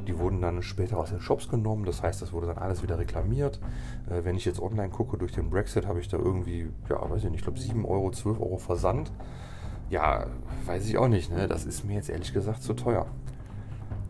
Die 0.08 0.18
wurden 0.18 0.42
dann 0.42 0.62
später 0.64 0.98
aus 0.98 1.10
den 1.10 1.20
Shops 1.20 1.50
genommen, 1.50 1.86
das 1.86 2.02
heißt, 2.02 2.22
das 2.22 2.32
wurde 2.32 2.48
dann 2.48 2.58
alles 2.58 2.84
wieder 2.84 2.98
reklamiert. 2.98 3.60
Äh, 4.10 4.24
wenn 4.24 4.36
ich 4.36 4.46
jetzt 4.46 4.62
online 4.62 4.90
gucke, 4.90 5.18
durch 5.18 5.34
den 5.34 5.50
Brexit 5.50 5.86
habe 5.86 6.00
ich 6.00 6.08
da 6.08 6.18
irgendwie, 6.18 6.70
ja, 6.90 7.10
weiß 7.10 7.24
ich 7.24 7.30
nicht, 7.30 7.40
ich 7.40 7.44
glaube 7.44 7.60
7 7.60 7.86
Euro, 7.86 8.12
12 8.12 8.40
Euro 8.40 8.58
Versand. 8.58 9.12
Ja, 9.90 10.28
weiß 10.66 10.86
ich 10.88 10.98
auch 10.98 11.08
nicht, 11.08 11.32
ne? 11.32 11.48
das 11.48 11.66
ist 11.66 11.86
mir 11.86 11.96
jetzt 11.96 12.10
ehrlich 12.10 12.34
gesagt 12.34 12.62
zu 12.62 12.74
teuer. 12.74 13.08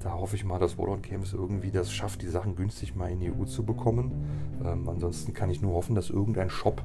Da 0.08 0.14
hoffe 0.14 0.38
ich 0.38 0.46
mal, 0.46 0.58
dass 0.58 0.78
Warlord 0.78 1.04
Games 1.04 1.34
irgendwie 1.34 1.70
das 1.70 1.92
schafft, 1.92 2.22
die 2.22 2.30
Sachen 2.30 2.56
günstig 2.56 2.96
mal 2.96 3.12
in 3.12 3.20
die 3.20 3.30
EU 3.30 3.44
zu 3.44 3.66
bekommen. 3.66 4.14
Ähm, 4.64 4.88
ansonsten 4.88 5.34
kann 5.34 5.50
ich 5.50 5.62
nur 5.62 5.74
hoffen, 5.74 5.96
dass 5.96 6.10
irgendein 6.10 6.50
Shop 6.50 6.82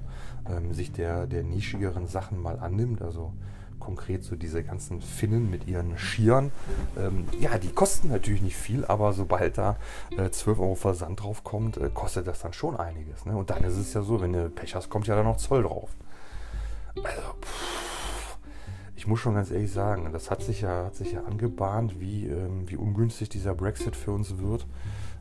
ähm, 0.50 0.74
sich 0.74 0.90
der, 0.90 1.28
der 1.28 1.44
nischigeren 1.44 2.08
Sachen 2.08 2.42
mal 2.42 2.58
annimmt. 2.58 3.00
Also 3.00 3.32
konkret 3.78 4.24
so 4.24 4.34
diese 4.34 4.64
ganzen 4.64 5.00
Finnen 5.00 5.48
mit 5.48 5.68
ihren 5.68 5.96
Skiern. 5.98 6.50
Ähm, 6.98 7.26
ja, 7.38 7.58
die 7.58 7.70
kosten 7.70 8.08
natürlich 8.08 8.42
nicht 8.42 8.56
viel, 8.56 8.84
aber 8.86 9.12
sobald 9.12 9.56
da 9.56 9.76
äh, 10.18 10.28
12 10.28 10.58
Euro 10.58 10.74
Versand 10.74 11.22
drauf 11.22 11.44
kommt, 11.44 11.76
äh, 11.76 11.90
kostet 11.94 12.26
das 12.26 12.40
dann 12.40 12.52
schon 12.52 12.76
einiges. 12.76 13.24
Ne? 13.24 13.36
Und 13.36 13.50
dann 13.50 13.62
ist 13.62 13.76
es 13.76 13.94
ja 13.94 14.02
so, 14.02 14.20
wenn 14.20 14.32
du 14.32 14.50
Pech 14.50 14.74
hast, 14.74 14.90
kommt 14.90 15.06
ja 15.06 15.14
dann 15.14 15.26
noch 15.26 15.36
Zoll 15.36 15.62
drauf. 15.62 15.90
Also, 16.96 17.22
pff, 17.40 17.71
ich 19.02 19.08
muss 19.08 19.18
schon 19.18 19.34
ganz 19.34 19.50
ehrlich 19.50 19.72
sagen, 19.72 20.08
das 20.12 20.30
hat 20.30 20.44
sich 20.44 20.60
ja, 20.60 20.84
hat 20.84 20.94
sich 20.94 21.10
ja 21.10 21.24
angebahnt, 21.24 21.98
wie, 21.98 22.28
ähm, 22.28 22.70
wie 22.70 22.76
ungünstig 22.76 23.28
dieser 23.28 23.52
Brexit 23.52 23.96
für 23.96 24.12
uns 24.12 24.38
wird. 24.38 24.64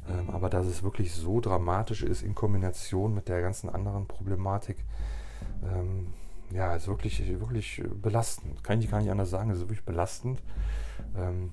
Ähm, 0.08 0.30
aber 0.30 0.52
dass 0.52 0.67
es 0.67 0.84
wirklich 0.84 1.12
so 1.15 1.41
dramatisch 1.41 2.04
ist 2.04 2.22
in 2.22 2.36
Kombination 2.36 3.15
mit 3.15 3.28
der 3.28 3.41
ganzen 3.41 3.72
anderen 3.72 4.06
Problematik, 4.06 4.86
ähm, 5.63 6.13
ja, 6.52 6.76
ist 6.76 6.88
wirklich, 6.88 7.28
wirklich 7.39 7.82
belastend. 8.00 8.63
Kann 8.63 8.80
ich 8.80 8.91
gar 8.91 9.00
nicht 9.00 9.10
anders 9.10 9.32
sagen, 9.32 9.50
es 9.50 9.58
ist 9.58 9.63
wirklich 9.63 9.84
belastend. 9.84 10.44
Ähm, 11.17 11.52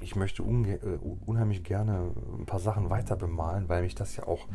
ich 0.00 0.16
möchte 0.16 0.42
äh, 0.42 0.78
unheimlich 1.26 1.64
gerne 1.64 2.12
ein 2.38 2.46
paar 2.46 2.60
Sachen 2.60 2.88
weiter 2.88 3.14
bemalen, 3.14 3.68
weil 3.68 3.82
mich 3.82 3.94
das 3.94 4.16
ja 4.16 4.26
auch, 4.26 4.46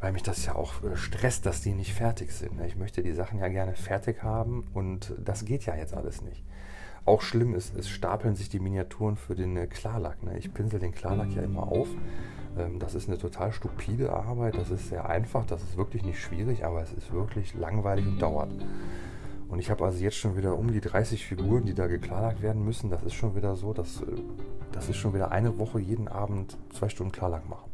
weil 0.00 0.12
mich 0.12 0.22
das 0.22 0.44
ja 0.46 0.54
auch 0.54 0.82
äh, 0.82 0.96
stresst, 0.96 1.46
dass 1.46 1.60
die 1.60 1.72
nicht 1.72 1.94
fertig 1.94 2.32
sind. 2.32 2.56
Ne? 2.56 2.66
Ich 2.66 2.76
möchte 2.76 3.02
die 3.02 3.12
Sachen 3.12 3.38
ja 3.38 3.48
gerne 3.48 3.74
fertig 3.74 4.22
haben 4.22 4.66
und 4.74 5.14
das 5.18 5.44
geht 5.44 5.66
ja 5.66 5.74
jetzt 5.74 5.94
alles 5.94 6.22
nicht. 6.22 6.44
Auch 7.04 7.22
schlimm 7.22 7.54
ist, 7.54 7.74
es 7.76 7.88
stapeln 7.88 8.34
sich 8.34 8.48
die 8.48 8.60
Miniaturen 8.60 9.16
für 9.16 9.34
den 9.34 9.56
äh, 9.56 9.66
Klarlack. 9.66 10.22
Ne? 10.22 10.38
Ich 10.38 10.52
pinsel 10.52 10.78
den 10.78 10.92
Klarlack 10.92 11.32
ja 11.34 11.42
immer 11.42 11.62
auf. 11.72 11.88
Ähm, 12.56 12.78
das 12.78 12.94
ist 12.94 13.08
eine 13.08 13.18
total 13.18 13.52
stupide 13.52 14.12
Arbeit. 14.12 14.56
Das 14.56 14.70
ist 14.70 14.88
sehr 14.88 15.08
einfach, 15.08 15.46
das 15.46 15.62
ist 15.62 15.76
wirklich 15.76 16.04
nicht 16.04 16.20
schwierig, 16.20 16.64
aber 16.64 16.82
es 16.82 16.92
ist 16.92 17.12
wirklich 17.12 17.54
langweilig 17.54 18.06
und 18.06 18.20
dauert. 18.20 18.50
Und 19.48 19.58
ich 19.60 19.70
habe 19.70 19.84
also 19.84 19.98
jetzt 19.98 20.16
schon 20.16 20.36
wieder 20.36 20.58
um 20.58 20.70
die 20.70 20.80
30 20.80 21.24
Figuren, 21.24 21.64
die 21.64 21.74
da 21.74 21.86
geklarlackt 21.86 22.42
werden 22.42 22.64
müssen. 22.64 22.90
Das 22.90 23.02
ist 23.02 23.14
schon 23.14 23.34
wieder 23.34 23.56
so, 23.56 23.72
dass, 23.72 24.02
äh, 24.02 24.06
das 24.72 24.88
ist 24.88 24.96
schon 24.96 25.14
wieder 25.14 25.32
eine 25.32 25.58
Woche 25.58 25.80
jeden 25.80 26.08
Abend 26.08 26.56
zwei 26.72 26.88
Stunden 26.88 27.12
Klarlack 27.12 27.48
machen. 27.48 27.70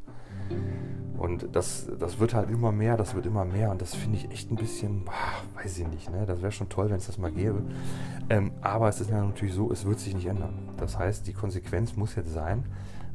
Und 1.17 1.49
das, 1.53 1.89
das 1.99 2.19
wird 2.19 2.35
halt 2.35 2.51
immer 2.51 2.73
mehr, 2.73 2.97
das 2.97 3.15
wird 3.15 3.25
immer 3.25 3.45
mehr 3.45 3.71
und 3.71 3.81
das 3.81 3.95
finde 3.95 4.19
ich 4.19 4.31
echt 4.31 4.51
ein 4.51 4.57
bisschen, 4.57 5.05
boah, 5.05 5.63
weiß 5.63 5.79
ich 5.79 5.87
nicht, 5.89 6.11
ne? 6.11 6.27
das 6.27 6.43
wäre 6.43 6.53
schon 6.53 6.69
toll, 6.69 6.91
wenn 6.91 6.97
es 6.97 7.07
das 7.07 7.19
mal 7.19 7.31
gäbe. 7.31 7.63
Ähm, 8.29 8.51
aber 8.61 8.89
es 8.89 9.01
ist 9.01 9.11
ja 9.11 9.25
natürlich 9.25 9.55
so, 9.55 9.71
es 9.71 9.87
wird 9.87 10.01
sich 10.01 10.15
nicht 10.15 10.27
ändern. 10.27 10.69
Das 10.77 10.99
heißt, 10.99 11.27
die 11.27 11.33
Konsequenz 11.33 11.97
muss 11.97 12.17
jetzt 12.17 12.33
sein, 12.33 12.65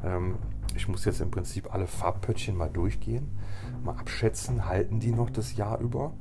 ähm, 0.04 0.36
ich 0.76 0.88
muss 0.88 1.06
jetzt 1.06 1.20
im 1.20 1.30
Prinzip 1.30 1.74
alle 1.74 1.88
Farbpöttchen 1.88 2.56
mal 2.56 2.70
durchgehen, 2.70 3.28
mal 3.84 3.96
abschätzen, 3.96 4.66
halten 4.66 5.00
die 5.00 5.12
noch 5.12 5.30
das 5.30 5.56
Jahr 5.56 5.80
über, 5.80 6.14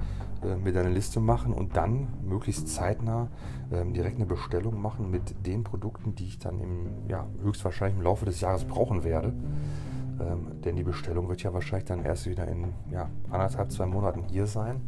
äh, 0.43 0.57
mir 0.57 0.73
dann 0.73 0.87
eine 0.87 0.95
Liste 0.95 1.21
machen 1.21 1.53
und 1.53 1.77
dann 1.77 2.09
möglichst 2.27 2.69
zeitnah 2.69 3.29
äh, 3.71 3.85
direkt 3.93 4.17
eine 4.17 4.27
Bestellung 4.27 4.81
machen 4.81 5.11
mit 5.11 5.47
den 5.47 5.65
Produkten, 5.65 6.15
die 6.15 6.27
ich 6.27 6.39
dann 6.39 6.61
im, 6.61 6.87
ja, 7.09 7.27
höchstwahrscheinlich 7.43 7.99
im 7.99 8.05
Laufe 8.05 8.25
des 8.25 8.41
Jahres 8.41 8.65
brauchen 8.65 9.05
werde. 9.05 9.33
Ähm, 10.21 10.61
denn 10.63 10.77
die 10.77 10.83
Bestellung 10.83 11.29
wird 11.29 11.43
ja 11.43 11.53
wahrscheinlich 11.53 11.87
dann 11.87 12.05
erst 12.05 12.29
wieder 12.29 12.47
in 12.49 12.73
ja, 12.91 13.09
anderthalb, 13.31 13.71
zwei 13.71 13.87
Monaten 13.87 14.25
hier 14.25 14.47
sein. 14.47 14.81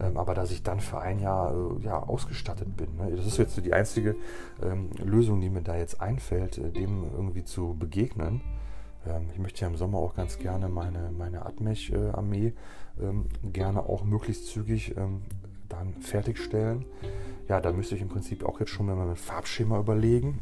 Ähm, 0.00 0.16
aber 0.16 0.34
dass 0.34 0.50
ich 0.50 0.62
dann 0.62 0.80
für 0.80 1.00
ein 1.00 1.18
Jahr 1.20 1.54
äh, 1.54 1.84
ja, 1.84 2.02
ausgestattet 2.02 2.76
bin. 2.76 2.96
Ne? 2.96 3.14
Das 3.16 3.26
ist 3.26 3.38
jetzt 3.38 3.64
die 3.64 3.72
einzige 3.72 4.16
ähm, 4.62 4.90
Lösung, 5.02 5.40
die 5.40 5.50
mir 5.50 5.62
da 5.62 5.76
jetzt 5.76 6.00
einfällt, 6.00 6.58
äh, 6.58 6.70
dem 6.70 7.04
irgendwie 7.12 7.44
zu 7.44 7.76
begegnen. 7.78 8.40
Ähm, 9.06 9.28
ich 9.32 9.38
möchte 9.38 9.60
ja 9.62 9.68
im 9.68 9.76
Sommer 9.76 9.98
auch 9.98 10.14
ganz 10.14 10.38
gerne 10.38 10.68
meine, 10.68 11.10
meine 11.16 11.46
Admech-Armee 11.46 12.54
ähm, 13.00 13.26
gerne 13.52 13.80
auch 13.84 14.04
möglichst 14.04 14.46
zügig 14.46 14.96
ähm, 14.96 15.22
dann 15.68 15.94
fertigstellen. 16.00 16.84
Ja, 17.48 17.60
da 17.60 17.72
müsste 17.72 17.94
ich 17.94 18.02
im 18.02 18.08
Prinzip 18.08 18.44
auch 18.44 18.58
jetzt 18.60 18.70
schon 18.70 18.86
mal 18.86 18.96
mein 18.96 19.16
Farbschema 19.16 19.78
überlegen 19.78 20.40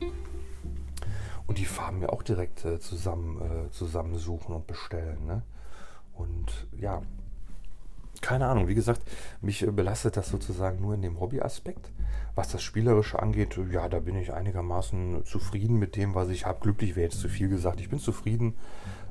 und 1.46 1.58
die 1.58 1.64
Farben 1.64 2.00
mir 2.00 2.12
auch 2.12 2.22
direkt 2.22 2.64
äh, 2.64 2.80
zusammen, 2.80 3.40
äh, 3.40 3.70
zusammensuchen 3.70 4.54
und 4.54 4.66
bestellen. 4.66 5.26
Ne? 5.26 5.42
Und 6.14 6.66
ja, 6.78 7.02
keine 8.20 8.46
Ahnung, 8.46 8.68
wie 8.68 8.74
gesagt, 8.74 9.02
mich 9.40 9.66
äh, 9.66 9.70
belastet 9.70 10.16
das 10.16 10.28
sozusagen 10.28 10.80
nur 10.80 10.94
in 10.94 11.02
dem 11.02 11.20
Hobbyaspekt. 11.20 11.90
Was 12.34 12.48
das 12.48 12.62
Spielerische 12.62 13.20
angeht, 13.20 13.58
ja, 13.70 13.88
da 13.90 13.98
bin 13.98 14.16
ich 14.16 14.32
einigermaßen 14.32 15.24
zufrieden 15.26 15.78
mit 15.78 15.96
dem, 15.96 16.14
was 16.14 16.30
ich 16.30 16.46
habe. 16.46 16.60
Glücklich 16.60 16.96
wäre 16.96 17.04
jetzt 17.04 17.20
zu 17.20 17.28
viel 17.28 17.50
gesagt. 17.50 17.80
Ich 17.80 17.90
bin 17.90 17.98
zufrieden. 17.98 18.54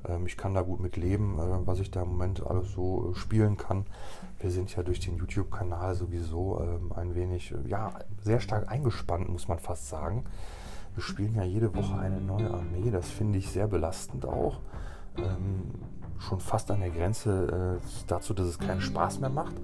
Ähm, 0.08 0.26
ich 0.26 0.38
kann 0.38 0.54
da 0.54 0.62
gut 0.62 0.80
mit 0.80 0.98
leben, 0.98 1.38
äh, 1.38 1.68
was 1.68 1.80
ich 1.80 1.92
da 1.92 2.02
im 2.02 2.10
Moment 2.10 2.46
alles 2.46 2.72
so 2.72 3.12
äh, 3.12 3.16
spielen 3.16 3.58
kann. 3.58 3.86
Wir 4.40 4.50
sind 4.50 4.76
ja 4.76 4.82
durch 4.82 5.00
den 5.00 5.18
YouTube-Kanal 5.18 5.96
sowieso 5.96 6.62
ähm, 6.62 6.92
ein 6.94 7.14
wenig, 7.14 7.52
äh, 7.52 7.70
ja, 7.70 7.94
sehr 8.22 8.40
stark 8.40 8.72
eingespannt, 8.72 9.30
muss 9.30 9.48
man 9.48 9.60
fast 9.60 9.90
sagen. 9.90 10.26
Wir 10.96 11.04
spielen 11.04 11.36
ja 11.36 11.44
jede 11.44 11.74
Woche 11.76 11.98
eine 11.98 12.20
neue 12.20 12.52
Armee. 12.52 12.92
Das 12.92 13.10
finde 13.10 13.40
ich 13.40 13.50
sehr 13.50 13.68
belastend 13.68 14.26
auch. 14.26 14.60
Ähm, 15.18 15.72
schon 16.20 16.40
fast 16.40 16.70
an 16.72 16.82
der 16.82 16.90
Grenze 16.90 17.80
äh, 17.80 18.04
dazu, 18.08 18.34
dass 18.34 18.48
es 18.48 18.60
keinen 18.60 18.82
Spaß 18.82 19.20
mehr 19.20 19.30
macht. 19.30 19.56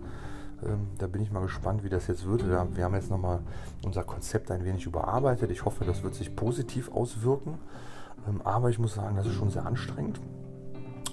Ähm, 0.66 0.88
da 0.98 1.08
bin 1.08 1.22
ich 1.22 1.32
mal 1.32 1.42
gespannt, 1.42 1.84
wie 1.84 1.90
das 1.90 2.08
jetzt 2.08 2.26
wird. 2.26 2.48
Wir 2.48 2.84
haben 2.84 2.96
jetzt 2.96 3.10
nochmal 3.10 3.40
unser 3.86 4.04
Konzept 4.04 4.50
ein 4.52 4.66
wenig 4.66 4.86
überarbeitet. 4.86 5.52
Ich 5.52 5.66
hoffe, 5.66 5.86
das 5.86 6.04
wird 6.04 6.16
sich 6.16 6.36
positiv 6.36 6.92
auswirken. 6.92 7.60
Ähm, 8.28 8.42
aber 8.44 8.70
ich 8.70 8.80
muss 8.80 8.96
sagen, 8.96 9.16
das 9.16 9.28
ist 9.28 9.36
schon 9.36 9.50
sehr 9.50 9.66
anstrengend. 9.66 10.20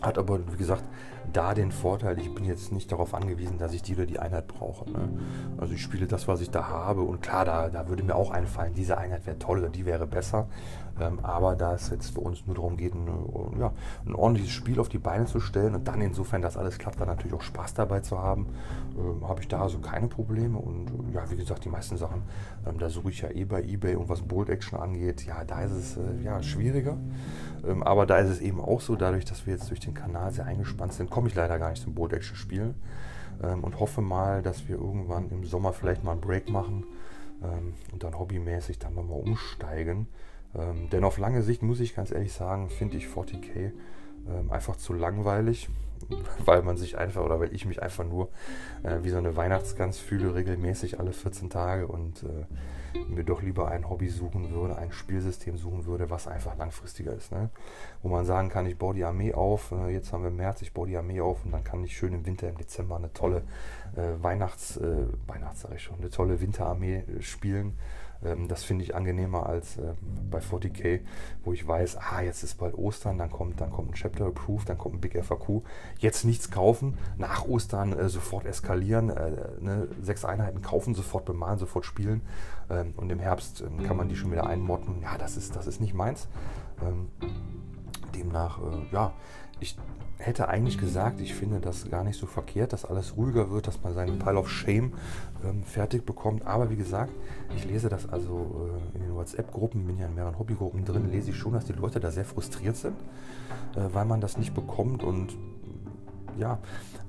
Hat 0.04 0.18
aber, 0.18 0.40
wie 0.52 0.56
gesagt, 0.56 0.84
da 1.32 1.54
den 1.54 1.72
Vorteil, 1.72 2.18
ich 2.18 2.32
bin 2.34 2.44
jetzt 2.44 2.72
nicht 2.72 2.92
darauf 2.92 3.14
angewiesen, 3.14 3.58
dass 3.58 3.72
ich 3.72 3.82
die 3.82 3.94
oder 3.94 4.06
die 4.06 4.18
Einheit 4.18 4.46
brauche. 4.46 4.90
Ne? 4.90 5.08
Also 5.56 5.74
ich 5.74 5.82
spiele 5.82 6.06
das, 6.06 6.28
was 6.28 6.40
ich 6.40 6.50
da 6.50 6.68
habe. 6.68 7.02
Und 7.02 7.22
klar, 7.22 7.44
da, 7.44 7.68
da 7.68 7.88
würde 7.88 8.02
mir 8.02 8.14
auch 8.14 8.30
einfallen, 8.30 8.74
diese 8.74 8.98
Einheit 8.98 9.26
wäre 9.26 9.38
toll 9.38 9.58
oder 9.58 9.68
die 9.70 9.86
wäre 9.86 10.06
besser. 10.06 10.46
Ähm, 11.00 11.18
aber 11.22 11.56
da 11.56 11.74
es 11.74 11.90
jetzt 11.90 12.10
für 12.10 12.20
uns 12.20 12.46
nur 12.46 12.54
darum 12.54 12.76
geht, 12.76 12.94
ein, 12.94 13.08
ja, 13.58 13.72
ein 14.06 14.14
ordentliches 14.14 14.52
Spiel 14.52 14.78
auf 14.78 14.88
die 14.88 14.98
Beine 14.98 15.26
zu 15.26 15.40
stellen 15.40 15.74
und 15.74 15.88
dann 15.88 16.00
insofern, 16.00 16.40
dass 16.40 16.56
alles 16.56 16.78
klappt, 16.78 17.00
dann 17.00 17.08
natürlich 17.08 17.34
auch 17.34 17.42
Spaß 17.42 17.74
dabei 17.74 18.00
zu 18.00 18.20
haben, 18.20 18.46
ähm, 18.96 19.26
habe 19.26 19.40
ich 19.40 19.48
da 19.48 19.60
also 19.60 19.78
keine 19.78 20.06
Probleme. 20.06 20.58
Und 20.58 20.86
ja, 21.12 21.28
wie 21.30 21.36
gesagt, 21.36 21.64
die 21.64 21.68
meisten 21.68 21.96
Sachen, 21.96 22.22
ähm, 22.66 22.78
da 22.78 22.88
suche 22.90 23.10
ich 23.10 23.22
ja 23.22 23.30
eh 23.30 23.44
bei 23.44 23.62
eBay 23.62 23.96
und 23.96 24.08
was 24.08 24.22
Bold 24.22 24.48
Action 24.48 24.78
angeht, 24.78 25.26
ja, 25.26 25.42
da 25.44 25.62
ist 25.62 25.72
es 25.72 25.96
äh, 25.96 26.00
ja, 26.22 26.42
schwieriger. 26.42 26.96
Ähm, 27.66 27.82
aber 27.82 28.06
da 28.06 28.18
ist 28.18 28.30
es 28.30 28.40
eben 28.40 28.60
auch 28.60 28.80
so, 28.80 28.94
dadurch, 28.94 29.24
dass 29.24 29.46
wir 29.46 29.54
jetzt 29.54 29.70
durch 29.70 29.80
den 29.80 29.93
Kanal 29.94 30.30
sehr 30.30 30.46
eingespannt 30.46 30.92
sind, 30.92 31.10
komme 31.10 31.28
ich 31.28 31.34
leider 31.34 31.58
gar 31.58 31.70
nicht 31.70 31.82
zum 31.82 31.94
Bold 31.94 32.12
Action 32.12 32.36
spielen 32.36 32.74
ähm, 33.42 33.64
und 33.64 33.80
hoffe 33.80 34.00
mal, 34.00 34.42
dass 34.42 34.68
wir 34.68 34.76
irgendwann 34.76 35.30
im 35.30 35.44
Sommer 35.44 35.72
vielleicht 35.72 36.04
mal 36.04 36.12
einen 36.12 36.20
Break 36.20 36.48
machen 36.48 36.84
ähm, 37.42 37.74
und 37.92 38.02
dann 38.02 38.18
hobbymäßig 38.18 38.78
dann 38.78 38.94
nochmal 38.94 39.20
umsteigen. 39.20 40.08
Ähm, 40.54 40.88
denn 40.90 41.04
auf 41.04 41.18
lange 41.18 41.42
Sicht 41.42 41.62
muss 41.62 41.80
ich 41.80 41.94
ganz 41.94 42.10
ehrlich 42.10 42.32
sagen, 42.32 42.68
finde 42.68 42.96
ich 42.96 43.06
40k 43.06 43.72
ähm, 44.28 44.50
einfach 44.50 44.76
zu 44.76 44.92
langweilig, 44.92 45.68
weil 46.44 46.62
man 46.62 46.76
sich 46.76 46.98
einfach 46.98 47.22
oder 47.22 47.40
weil 47.40 47.54
ich 47.54 47.64
mich 47.64 47.82
einfach 47.82 48.04
nur 48.04 48.28
äh, 48.82 48.98
wie 49.02 49.10
so 49.10 49.18
eine 49.18 49.36
Weihnachtsgans 49.36 49.98
fühle, 49.98 50.34
regelmäßig 50.34 50.98
alle 51.00 51.12
14 51.12 51.50
Tage 51.50 51.86
und 51.86 52.22
äh, 52.22 52.46
mir 53.08 53.24
doch 53.24 53.42
lieber 53.42 53.68
ein 53.68 53.88
Hobby 53.88 54.08
suchen 54.08 54.50
würde, 54.52 54.76
ein 54.76 54.92
Spielsystem 54.92 55.56
suchen 55.56 55.86
würde, 55.86 56.10
was 56.10 56.28
einfach 56.28 56.56
langfristiger 56.56 57.12
ist. 57.12 57.32
Ne? 57.32 57.50
Wo 58.02 58.08
man 58.08 58.24
sagen 58.24 58.48
kann, 58.48 58.66
ich 58.66 58.78
baue 58.78 58.94
die 58.94 59.04
Armee 59.04 59.34
auf, 59.34 59.72
äh, 59.72 59.88
jetzt 59.88 60.12
haben 60.12 60.22
wir 60.22 60.30
März, 60.30 60.62
ich 60.62 60.72
baue 60.72 60.86
die 60.86 60.96
Armee 60.96 61.20
auf 61.20 61.44
und 61.44 61.52
dann 61.52 61.64
kann 61.64 61.82
ich 61.84 61.96
schön 61.96 62.14
im 62.14 62.26
Winter, 62.26 62.48
im 62.48 62.56
Dezember 62.56 62.96
eine 62.96 63.12
tolle 63.12 63.42
äh, 63.96 64.22
Weihnachts, 64.22 64.76
äh, 64.76 65.06
Weihnachts 65.26 65.62
sag 65.62 65.74
ich 65.74 65.82
schon, 65.82 65.98
eine 65.98 66.10
tolle 66.10 66.40
Winterarmee 66.40 66.98
äh, 66.98 67.22
spielen 67.22 67.74
das 68.48 68.64
finde 68.64 68.84
ich 68.84 68.94
angenehmer 68.94 69.46
als 69.46 69.76
äh, 69.76 69.92
bei 70.30 70.38
40k, 70.38 71.00
wo 71.44 71.52
ich 71.52 71.66
weiß, 71.66 71.98
ah, 71.98 72.22
jetzt 72.22 72.42
ist 72.42 72.58
bald 72.58 72.74
Ostern, 72.74 73.18
dann 73.18 73.30
kommt, 73.30 73.60
dann 73.60 73.70
kommt 73.70 73.90
ein 73.90 73.94
Chapter 73.94 74.26
Approved, 74.26 74.68
dann 74.68 74.78
kommt 74.78 74.96
ein 74.96 75.00
Big 75.00 75.22
FAQ. 75.22 75.62
Jetzt 75.98 76.24
nichts 76.24 76.50
kaufen, 76.50 76.96
nach 77.18 77.46
Ostern 77.46 77.92
äh, 77.92 78.08
sofort 78.08 78.46
eskalieren, 78.46 79.10
äh, 79.10 79.32
ne, 79.60 79.88
sechs 80.00 80.24
Einheiten 80.24 80.62
kaufen, 80.62 80.94
sofort 80.94 81.24
bemalen, 81.24 81.58
sofort 81.58 81.84
spielen. 81.84 82.22
Ähm, 82.70 82.94
und 82.96 83.10
im 83.10 83.18
Herbst 83.18 83.60
ähm, 83.60 83.86
kann 83.86 83.96
man 83.96 84.08
die 84.08 84.16
schon 84.16 84.32
wieder 84.32 84.46
einmotten. 84.46 85.02
Ja, 85.02 85.18
das 85.18 85.36
ist, 85.36 85.54
das 85.56 85.66
ist 85.66 85.80
nicht 85.80 85.94
meins. 85.94 86.28
Ähm, 86.82 87.08
demnach, 88.14 88.58
äh, 88.58 88.92
ja, 88.92 89.12
ich 89.64 89.76
hätte 90.18 90.48
eigentlich 90.48 90.78
gesagt, 90.78 91.20
ich 91.22 91.34
finde 91.34 91.58
das 91.58 91.90
gar 91.90 92.04
nicht 92.04 92.18
so 92.18 92.26
verkehrt, 92.26 92.74
dass 92.74 92.84
alles 92.84 93.16
ruhiger 93.16 93.50
wird, 93.50 93.66
dass 93.66 93.82
man 93.82 93.94
seinen 93.94 94.18
Pile 94.18 94.38
of 94.38 94.50
Shame 94.50 94.92
ähm, 95.42 95.62
fertig 95.64 96.04
bekommt. 96.04 96.46
Aber 96.46 96.68
wie 96.70 96.76
gesagt, 96.76 97.12
ich 97.56 97.64
lese 97.64 97.88
das 97.88 98.06
also 98.08 98.70
äh, 98.94 98.98
in 98.98 99.04
den 99.04 99.14
WhatsApp-Gruppen, 99.14 99.86
bin 99.86 99.98
ja 99.98 100.06
in 100.06 100.14
mehreren 100.14 100.38
Hobbygruppen 100.38 100.84
drin, 100.84 101.10
lese 101.10 101.30
ich 101.30 101.36
schon, 101.36 101.54
dass 101.54 101.64
die 101.64 101.72
Leute 101.72 101.98
da 101.98 102.10
sehr 102.10 102.26
frustriert 102.26 102.76
sind, 102.76 102.96
äh, 103.74 103.80
weil 103.92 104.04
man 104.04 104.20
das 104.20 104.36
nicht 104.36 104.54
bekommt 104.54 105.02
und 105.02 105.34
ja, 106.38 106.58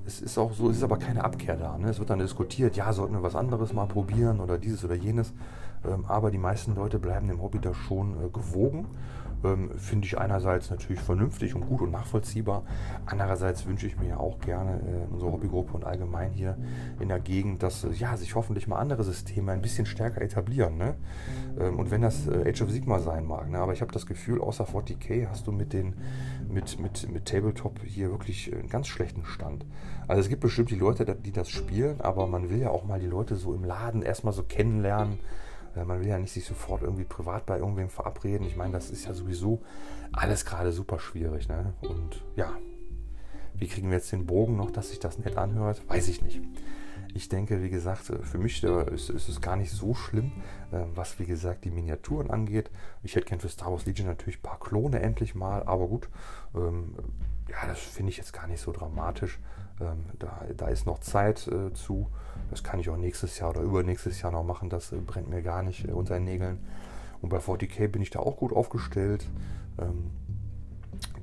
es 0.05 0.21
ist 0.21 0.37
auch 0.37 0.53
so, 0.53 0.69
es 0.69 0.77
ist 0.77 0.83
aber 0.83 0.97
keine 0.97 1.25
Abkehr 1.25 1.57
da. 1.57 1.77
Ne? 1.77 1.89
Es 1.89 1.99
wird 1.99 2.09
dann 2.09 2.19
diskutiert, 2.19 2.77
ja, 2.77 2.93
sollten 2.93 3.15
wir 3.15 3.23
was 3.23 3.35
anderes 3.35 3.73
mal 3.73 3.87
probieren 3.87 4.39
oder 4.39 4.57
dieses 4.57 4.85
oder 4.85 4.95
jenes. 4.95 5.33
Ähm, 5.83 6.05
aber 6.07 6.31
die 6.31 6.37
meisten 6.37 6.75
Leute 6.75 6.99
bleiben 6.99 7.27
dem 7.27 7.41
Hobby 7.41 7.59
da 7.59 7.73
schon 7.73 8.13
äh, 8.13 8.29
gewogen 8.29 8.85
ähm, 9.45 9.71
finde 9.77 10.08
ich 10.08 10.17
einerseits 10.17 10.69
natürlich 10.69 11.01
vernünftig 11.01 11.55
und 11.55 11.67
gut 11.67 11.81
und 11.81 11.91
nachvollziehbar. 11.91 12.63
Andererseits 13.05 13.65
wünsche 13.65 13.88
ich 13.88 13.97
mir 13.97 14.19
auch 14.19 14.39
gerne 14.39 14.79
äh, 14.79 15.13
unsere 15.13 15.31
Hobbygruppe 15.31 15.73
und 15.73 15.86
allgemein 15.86 16.31
hier 16.31 16.58
in 16.99 17.10
der 17.10 17.19
Gegend, 17.19 17.63
dass 17.63 17.84
äh, 17.84 17.91
ja, 17.91 18.17
sich 18.17 18.36
hoffentlich 18.36 18.67
mal 18.67 18.77
andere 18.77 19.03
Systeme 19.03 19.51
ein 19.51 19.62
bisschen 19.62 19.86
stärker 19.86 20.21
etablieren. 20.21 20.77
Ne? 20.77 20.95
Ähm, 21.60 21.79
und 21.79 21.91
wenn 21.91 22.01
das 22.01 22.27
äh, 22.27 22.49
Age 22.49 22.63
of 22.63 22.71
Sigma 22.71 22.99
sein 22.99 23.25
mag, 23.25 23.49
ne? 23.49 23.60
aber 23.60 23.73
ich 23.73 23.81
habe 23.81 23.91
das 23.91 24.05
Gefühl, 24.05 24.41
außer 24.41 24.65
40k 24.65 25.29
hast 25.29 25.47
du 25.47 25.51
mit, 25.51 25.73
den, 25.73 25.93
mit, 26.49 26.79
mit, 26.79 27.12
mit 27.12 27.25
Tabletop 27.25 27.79
hier 27.84 28.10
wirklich 28.12 28.53
einen 28.53 28.69
ganz 28.69 28.88
schlechten 28.88 29.25
Stand. 29.25 29.65
Also 30.08 30.21
es 30.21 30.29
gibt 30.29 30.41
bestimmt 30.41 30.69
die 30.71 30.75
Leute, 30.75 31.05
die 31.15 31.31
das 31.31 31.49
spielen, 31.49 32.01
aber 32.01 32.27
man 32.27 32.49
will 32.49 32.60
ja 32.60 32.69
auch 32.69 32.86
mal 32.86 32.99
die 32.99 33.08
Leute 33.08 33.36
so 33.36 33.53
im 33.53 33.63
Laden 33.63 34.01
erstmal 34.01 34.34
so 34.34 34.43
kennenlernen 34.43 35.19
man 35.83 35.99
will 35.99 36.07
ja 36.07 36.17
nicht 36.17 36.31
sich 36.31 36.45
sofort 36.45 36.83
irgendwie 36.83 37.03
privat 37.03 37.45
bei 37.45 37.57
irgendwem 37.57 37.89
verabreden. 37.89 38.47
Ich 38.47 38.55
meine, 38.55 38.71
das 38.71 38.89
ist 38.89 39.05
ja 39.05 39.13
sowieso 39.13 39.61
alles 40.13 40.45
gerade 40.45 40.71
super 40.71 40.99
schwierig. 40.99 41.49
Ne? 41.49 41.73
Und 41.81 42.23
ja, 42.35 42.55
wie 43.53 43.67
kriegen 43.67 43.89
wir 43.89 43.97
jetzt 43.97 44.11
den 44.11 44.25
Bogen 44.25 44.55
noch, 44.55 44.71
dass 44.71 44.89
sich 44.89 44.99
das 44.99 45.19
nett 45.19 45.38
anhört? 45.38 45.81
Weiß 45.89 46.07
ich 46.07 46.21
nicht. 46.21 46.41
Ich 47.13 47.29
denke, 47.29 47.63
wie 47.63 47.69
gesagt, 47.69 48.11
für 48.21 48.38
mich 48.38 48.61
äh, 48.63 48.93
ist, 48.93 49.09
ist 49.09 49.29
es 49.29 49.39
gar 49.39 49.55
nicht 49.55 49.71
so 49.71 49.93
schlimm, 49.93 50.33
äh, 50.71 50.83
was 50.95 51.17
wie 51.17 51.25
gesagt 51.25 51.63
die 51.63 51.71
Miniaturen 51.71 52.29
angeht. 52.29 52.69
Ich 53.03 53.15
hätte 53.15 53.27
gern 53.27 53.39
für 53.39 53.47
Star 53.47 53.71
Wars 53.71 53.85
Legion 53.85 54.07
natürlich 54.07 54.39
ein 54.39 54.41
paar 54.41 54.59
Klone 54.59 54.99
endlich 54.99 55.33
mal, 55.33 55.63
aber 55.63 55.88
gut, 55.88 56.09
ähm, 56.53 56.93
ja, 57.49 57.67
das 57.67 57.79
finde 57.79 58.09
ich 58.09 58.17
jetzt 58.17 58.33
gar 58.33 58.47
nicht 58.47 58.59
so 58.59 58.73
dramatisch. 58.73 59.39
Ähm, 59.81 60.05
da, 60.19 60.41
da 60.55 60.67
ist 60.67 60.85
noch 60.85 60.99
Zeit 60.99 61.47
äh, 61.47 61.73
zu. 61.73 62.07
Das 62.49 62.63
kann 62.63 62.79
ich 62.79 62.89
auch 62.89 62.97
nächstes 62.97 63.39
Jahr 63.39 63.49
oder 63.49 63.61
übernächstes 63.61 64.21
Jahr 64.21 64.31
noch 64.31 64.43
machen. 64.43 64.69
Das 64.69 64.91
äh, 64.91 64.97
brennt 64.97 65.29
mir 65.29 65.41
gar 65.41 65.63
nicht 65.63 65.88
äh, 65.88 65.91
unter 65.91 66.15
den 66.15 66.25
Nägeln. 66.25 66.59
Und 67.21 67.29
bei 67.29 67.38
40k 67.38 67.88
bin 67.88 68.01
ich 68.01 68.09
da 68.09 68.19
auch 68.19 68.38
gut 68.38 68.53
aufgestellt. 68.53 69.27
Ähm, 69.79 70.11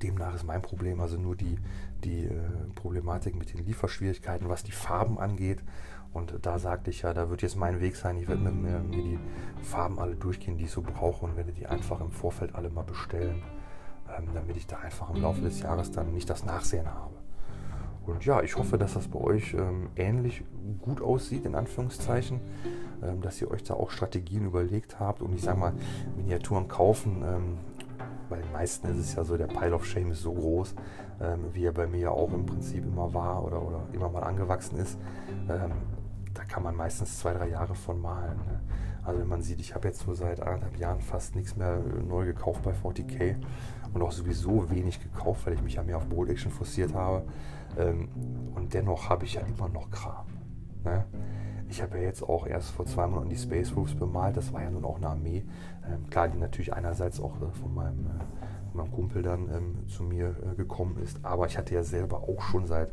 demnach 0.02 0.34
ist 0.34 0.44
mein 0.44 0.60
Problem 0.60 1.00
also 1.00 1.16
nur 1.16 1.36
die, 1.36 1.58
die 2.04 2.24
äh, 2.24 2.40
Problematik 2.74 3.36
mit 3.36 3.52
den 3.54 3.64
Lieferschwierigkeiten, 3.64 4.48
was 4.48 4.64
die 4.64 4.72
Farben 4.72 5.18
angeht. 5.18 5.62
Und 6.12 6.34
da 6.42 6.58
sagte 6.58 6.90
ich 6.90 7.02
ja, 7.02 7.14
da 7.14 7.30
wird 7.30 7.40
jetzt 7.40 7.56
mein 7.56 7.80
Weg 7.80 7.96
sein. 7.96 8.18
Ich 8.18 8.28
werde 8.28 8.42
mir, 8.42 8.50
mir, 8.50 8.80
mir 8.80 9.02
die 9.02 9.18
Farben 9.62 9.98
alle 9.98 10.14
durchgehen, 10.14 10.58
die 10.58 10.64
ich 10.64 10.70
so 10.70 10.82
brauche 10.82 11.24
und 11.24 11.36
werde 11.36 11.52
die 11.52 11.66
einfach 11.66 12.00
im 12.00 12.10
Vorfeld 12.10 12.54
alle 12.54 12.68
mal 12.68 12.84
bestellen, 12.84 13.42
ähm, 14.14 14.28
damit 14.34 14.58
ich 14.58 14.66
da 14.66 14.76
einfach 14.78 15.08
im 15.08 15.22
Laufe 15.22 15.40
des 15.40 15.60
Jahres 15.60 15.90
dann 15.90 16.12
nicht 16.12 16.28
das 16.28 16.44
Nachsehen 16.44 16.86
habe. 16.86 17.21
Und 18.06 18.24
ja, 18.24 18.42
ich 18.42 18.56
hoffe, 18.56 18.78
dass 18.78 18.94
das 18.94 19.08
bei 19.08 19.20
euch 19.20 19.54
ähm, 19.54 19.88
ähnlich 19.96 20.44
gut 20.80 21.00
aussieht, 21.00 21.44
in 21.44 21.54
Anführungszeichen, 21.54 22.40
ähm, 23.02 23.20
dass 23.20 23.40
ihr 23.40 23.50
euch 23.50 23.62
da 23.62 23.74
auch 23.74 23.90
Strategien 23.90 24.46
überlegt 24.46 24.98
habt 24.98 25.22
und 25.22 25.34
ich 25.34 25.42
sage 25.42 25.58
mal, 25.58 25.72
Miniaturen 26.16 26.68
kaufen. 26.68 27.22
Ähm, 27.24 27.58
bei 28.28 28.38
den 28.38 28.50
meisten 28.50 28.88
ist 28.88 28.98
es 28.98 29.14
ja 29.14 29.24
so, 29.24 29.36
der 29.36 29.46
Pile 29.46 29.74
of 29.74 29.84
Shame 29.84 30.12
ist 30.12 30.22
so 30.22 30.32
groß, 30.32 30.74
ähm, 31.20 31.40
wie 31.52 31.64
er 31.64 31.72
bei 31.72 31.86
mir 31.86 32.00
ja 32.00 32.10
auch 32.10 32.32
im 32.32 32.46
Prinzip 32.46 32.84
immer 32.84 33.12
war 33.12 33.44
oder, 33.44 33.62
oder 33.62 33.82
immer 33.92 34.08
mal 34.08 34.22
angewachsen 34.22 34.78
ist. 34.78 34.98
Ähm, 35.48 35.72
da 36.34 36.44
kann 36.44 36.62
man 36.62 36.74
meistens 36.74 37.18
zwei, 37.18 37.34
drei 37.34 37.48
Jahre 37.48 37.74
von 37.74 38.00
malen. 38.00 38.38
Ne? 38.46 38.60
Also 39.04 39.20
wenn 39.20 39.28
man 39.28 39.42
sieht, 39.42 39.60
ich 39.60 39.74
habe 39.74 39.88
jetzt 39.88 40.00
so 40.00 40.14
seit 40.14 40.40
anderthalb 40.40 40.78
Jahren 40.78 41.00
fast 41.00 41.34
nichts 41.36 41.56
mehr 41.56 41.80
neu 42.08 42.24
gekauft 42.24 42.62
bei 42.62 42.72
40k 42.72 43.36
und 43.94 44.02
auch 44.02 44.12
sowieso 44.12 44.70
wenig 44.70 45.02
gekauft, 45.02 45.46
weil 45.46 45.54
ich 45.54 45.62
mich 45.62 45.74
ja 45.74 45.82
mehr 45.82 45.96
auf 45.96 46.06
Bold 46.06 46.30
Action 46.30 46.50
forciert 46.50 46.94
habe. 46.94 47.24
Ähm, 47.78 48.08
und 48.54 48.74
dennoch 48.74 49.08
habe 49.08 49.24
ich 49.24 49.34
ja 49.34 49.42
immer 49.42 49.68
noch 49.68 49.90
Kram. 49.90 50.26
Ne? 50.84 51.04
Ich 51.68 51.80
habe 51.80 51.96
ja 51.98 52.04
jetzt 52.04 52.22
auch 52.22 52.46
erst 52.46 52.70
vor 52.70 52.84
zwei 52.86 53.06
Monaten 53.06 53.30
die 53.30 53.36
Space 53.36 53.74
Wolves 53.74 53.94
bemalt. 53.94 54.36
Das 54.36 54.52
war 54.52 54.62
ja 54.62 54.70
nun 54.70 54.84
auch 54.84 54.96
eine 54.96 55.08
Armee. 55.08 55.44
Ähm, 55.86 56.08
klar, 56.10 56.28
die 56.28 56.38
natürlich 56.38 56.72
einerseits 56.74 57.20
auch 57.20 57.40
äh, 57.40 57.50
von 57.50 57.74
meinem, 57.74 58.06
äh, 58.06 58.70
von 58.70 58.82
meinem 58.82 58.92
Kumpel 58.92 59.22
dann 59.22 59.48
ähm, 59.48 59.88
zu 59.88 60.02
mir 60.02 60.36
äh, 60.52 60.54
gekommen 60.54 60.98
ist. 61.02 61.24
Aber 61.24 61.46
ich 61.46 61.56
hatte 61.56 61.74
ja 61.74 61.82
selber 61.82 62.28
auch 62.28 62.42
schon 62.42 62.66
seit 62.66 62.90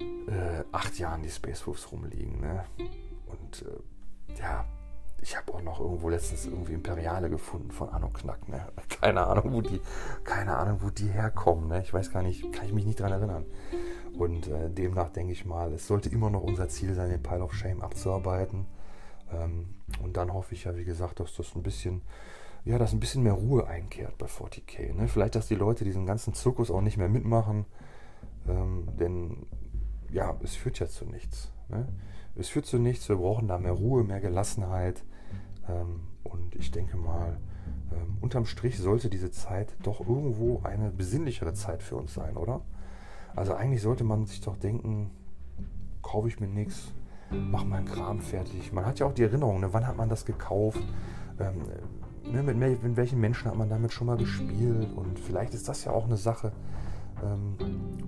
äh, 0.00 0.64
acht 0.72 0.98
Jahren 0.98 1.22
die 1.22 1.28
Space 1.28 1.66
Wolves 1.66 1.90
rumliegen. 1.92 2.40
Ne? 2.40 2.64
Und 3.26 3.62
äh, 3.62 4.40
ja, 4.40 4.64
ich 5.24 5.38
habe 5.38 5.54
auch 5.54 5.62
noch 5.62 5.80
irgendwo 5.80 6.10
letztens 6.10 6.44
irgendwie 6.44 6.74
Imperiale 6.74 7.30
gefunden 7.30 7.70
von 7.70 7.88
Anno 7.88 8.08
Knack. 8.08 8.46
Ne? 8.46 8.60
Keine 9.00 9.26
Ahnung, 9.26 9.54
wo 9.54 9.62
die, 9.62 9.80
keine 10.22 10.54
Ahnung, 10.54 10.80
wo 10.82 10.90
die 10.90 11.08
herkommen. 11.08 11.68
Ne? 11.68 11.80
Ich 11.80 11.94
weiß 11.94 12.12
gar 12.12 12.22
nicht, 12.22 12.52
kann 12.52 12.66
ich 12.66 12.74
mich 12.74 12.84
nicht 12.84 13.00
daran 13.00 13.12
erinnern. 13.14 13.46
Und 14.18 14.48
äh, 14.48 14.68
demnach 14.68 15.08
denke 15.08 15.32
ich 15.32 15.46
mal, 15.46 15.72
es 15.72 15.86
sollte 15.86 16.10
immer 16.10 16.28
noch 16.28 16.42
unser 16.42 16.68
Ziel 16.68 16.94
sein, 16.94 17.08
den 17.08 17.22
Pile 17.22 17.42
of 17.42 17.54
Shame 17.54 17.80
abzuarbeiten. 17.80 18.66
Ähm, 19.32 19.74
und 20.02 20.18
dann 20.18 20.34
hoffe 20.34 20.54
ich 20.54 20.64
ja, 20.64 20.76
wie 20.76 20.84
gesagt, 20.84 21.20
dass 21.20 21.34
das 21.34 21.56
ein 21.56 21.62
bisschen, 21.62 22.02
ja, 22.66 22.76
dass 22.76 22.92
ein 22.92 23.00
bisschen 23.00 23.22
mehr 23.22 23.32
Ruhe 23.32 23.66
einkehrt 23.66 24.18
bei 24.18 24.26
40k. 24.26 24.92
Ne? 24.92 25.08
Vielleicht, 25.08 25.36
dass 25.36 25.48
die 25.48 25.54
Leute 25.54 25.84
diesen 25.84 26.04
ganzen 26.04 26.34
Zirkus 26.34 26.70
auch 26.70 26.82
nicht 26.82 26.98
mehr 26.98 27.08
mitmachen. 27.08 27.64
Ähm, 28.46 28.88
denn 29.00 29.46
ja, 30.10 30.36
es 30.42 30.54
führt 30.54 30.78
ja 30.80 30.86
zu 30.86 31.06
nichts. 31.06 31.50
Ne? 31.70 31.88
Es 32.36 32.50
führt 32.50 32.66
zu 32.66 32.78
nichts. 32.78 33.08
Wir 33.08 33.16
brauchen 33.16 33.48
da 33.48 33.56
mehr 33.56 33.72
Ruhe, 33.72 34.04
mehr 34.04 34.20
Gelassenheit. 34.20 35.02
Ähm, 35.68 36.00
und 36.22 36.54
ich 36.56 36.70
denke 36.70 36.96
mal, 36.96 37.38
ähm, 37.92 38.18
unterm 38.20 38.46
Strich 38.46 38.78
sollte 38.78 39.08
diese 39.08 39.30
Zeit 39.30 39.76
doch 39.82 40.00
irgendwo 40.00 40.60
eine 40.64 40.90
besinnlichere 40.90 41.54
Zeit 41.54 41.82
für 41.82 41.96
uns 41.96 42.14
sein, 42.14 42.36
oder? 42.36 42.62
Also 43.36 43.54
eigentlich 43.54 43.82
sollte 43.82 44.04
man 44.04 44.26
sich 44.26 44.40
doch 44.40 44.56
denken, 44.56 45.10
kaufe 46.02 46.28
ich 46.28 46.40
mir 46.40 46.46
nichts, 46.46 46.92
mach 47.30 47.64
meinen 47.64 47.86
Kram 47.86 48.20
fertig. 48.20 48.72
Man 48.72 48.86
hat 48.86 48.98
ja 48.98 49.06
auch 49.06 49.12
die 49.12 49.22
Erinnerung, 49.22 49.60
ne? 49.60 49.72
wann 49.72 49.86
hat 49.86 49.96
man 49.96 50.08
das 50.08 50.24
gekauft? 50.24 50.82
Ähm, 51.40 51.62
ne? 52.30 52.42
mit, 52.42 52.96
welchen 52.96 53.20
Menschen 53.20 53.50
hat 53.50 53.56
man 53.56 53.68
damit 53.68 53.92
schon 53.92 54.06
mal 54.06 54.16
gespielt? 54.16 54.88
Und 54.94 55.18
vielleicht 55.18 55.54
ist 55.54 55.68
das 55.68 55.84
ja 55.84 55.92
auch 55.92 56.04
eine 56.04 56.16
Sache, 56.16 56.52
ähm, 57.22 57.56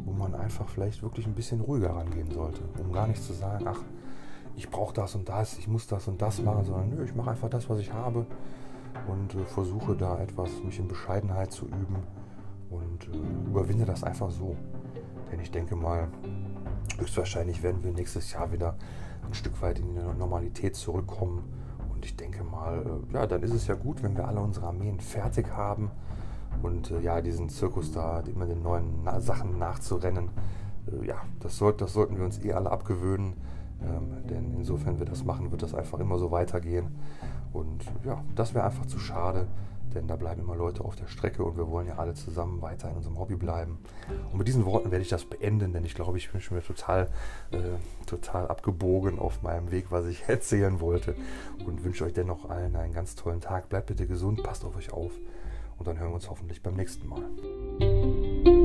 wo 0.05 0.12
man 0.12 0.35
einfach 0.35 0.69
vielleicht 0.69 1.03
wirklich 1.03 1.27
ein 1.27 1.35
bisschen 1.35 1.61
ruhiger 1.61 1.90
rangehen 1.90 2.31
sollte, 2.31 2.61
um 2.79 2.92
gar 2.92 3.09
nicht 3.09 3.23
zu 3.23 3.33
sagen, 3.33 3.66
ach, 3.66 3.81
ich 4.57 4.71
brauche 4.71 4.95
das 4.95 5.14
und 5.14 5.29
das, 5.29 5.59
ich 5.59 5.69
muss 5.69 5.87
das 5.87 6.09
und 6.09 6.21
das 6.21 6.42
machen, 6.42 6.64
sondern 6.64 6.88
nö, 6.90 7.05
ich 7.05 7.14
mache 7.14 7.31
einfach 7.31 7.51
das, 7.51 7.69
was 7.69 7.79
ich 7.79 7.92
habe 7.92 8.27
und 9.07 9.35
äh, 9.35 9.45
versuche 9.45 9.95
da 9.95 10.19
etwas, 10.21 10.51
mich 10.64 10.79
in 10.79 10.88
Bescheidenheit 10.88 11.53
zu 11.53 11.66
üben 11.66 12.03
und 12.71 13.09
äh, 13.09 13.49
überwinde 13.49 13.85
das 13.85 14.03
einfach 14.03 14.31
so. 14.31 14.57
Denn 15.31 15.40
ich 15.40 15.51
denke 15.51 15.77
mal, 15.77 16.09
höchstwahrscheinlich 16.99 17.62
werden 17.62 17.85
wir 17.85 17.92
nächstes 17.92 18.33
Jahr 18.33 18.51
wieder 18.53 18.77
ein 19.27 19.35
Stück 19.35 19.61
weit 19.61 19.79
in 19.79 19.95
die 19.95 20.19
Normalität 20.19 20.77
zurückkommen. 20.77 21.45
Und 21.92 22.05
ich 22.05 22.16
denke 22.16 22.42
mal, 22.42 22.83
äh, 23.11 23.14
ja, 23.14 23.27
dann 23.27 23.42
ist 23.42 23.53
es 23.53 23.66
ja 23.66 23.75
gut, 23.75 24.03
wenn 24.03 24.16
wir 24.16 24.27
alle 24.27 24.40
unsere 24.40 24.66
Armeen 24.66 25.01
fertig 25.01 25.51
haben 25.51 25.90
und 26.62 26.90
äh, 26.90 27.01
ja, 27.01 27.21
diesen 27.21 27.51
Zirkus 27.51 27.92
da, 27.92 28.21
immer 28.21 28.47
den 28.47 28.62
neuen 28.62 29.03
Na 29.05 29.21
Sachen 29.21 29.59
nachzurennen, 29.59 30.31
äh, 30.90 31.07
ja, 31.07 31.16
das, 31.40 31.59
sollt, 31.59 31.83
das 31.83 31.92
sollten 31.92 32.16
wir 32.16 32.25
uns 32.25 32.42
eh 32.42 32.53
alle 32.53 32.71
abgewöhnen 32.71 33.35
ähm, 33.82 34.26
denn 34.28 34.54
insofern 34.56 34.98
wir 34.98 35.06
das 35.06 35.24
machen, 35.24 35.50
wird 35.50 35.62
das 35.62 35.74
einfach 35.74 35.98
immer 35.98 36.18
so 36.18 36.30
weitergehen. 36.30 36.88
Und 37.52 37.84
ja, 38.04 38.22
das 38.34 38.54
wäre 38.54 38.64
einfach 38.64 38.86
zu 38.86 38.98
schade, 38.98 39.46
denn 39.94 40.06
da 40.06 40.16
bleiben 40.16 40.42
immer 40.42 40.56
Leute 40.56 40.84
auf 40.84 40.96
der 40.96 41.06
Strecke 41.06 41.42
und 41.42 41.56
wir 41.56 41.68
wollen 41.68 41.86
ja 41.86 41.96
alle 41.96 42.14
zusammen 42.14 42.60
weiter 42.60 42.90
in 42.90 42.96
unserem 42.96 43.18
Hobby 43.18 43.36
bleiben. 43.36 43.78
Und 44.30 44.38
mit 44.38 44.48
diesen 44.48 44.66
Worten 44.66 44.90
werde 44.90 45.02
ich 45.02 45.08
das 45.08 45.24
beenden, 45.24 45.72
denn 45.72 45.84
ich 45.84 45.94
glaube, 45.94 46.18
ich 46.18 46.30
bin 46.30 46.40
schon 46.40 46.56
wieder 46.56 46.66
total, 46.66 47.08
äh, 47.52 47.58
total 48.06 48.48
abgebogen 48.48 49.18
auf 49.18 49.42
meinem 49.42 49.70
Weg, 49.70 49.86
was 49.90 50.06
ich 50.06 50.24
erzählen 50.28 50.80
wollte. 50.80 51.14
Und 51.64 51.84
wünsche 51.84 52.04
euch 52.04 52.12
dennoch 52.12 52.50
allen 52.50 52.76
einen 52.76 52.92
ganz 52.92 53.14
tollen 53.14 53.40
Tag. 53.40 53.68
Bleibt 53.68 53.86
bitte 53.86 54.06
gesund, 54.06 54.42
passt 54.42 54.64
auf 54.64 54.76
euch 54.76 54.92
auf 54.92 55.12
und 55.78 55.86
dann 55.86 55.98
hören 55.98 56.10
wir 56.10 56.16
uns 56.16 56.30
hoffentlich 56.30 56.62
beim 56.62 56.74
nächsten 56.74 57.08
Mal. 57.08 58.56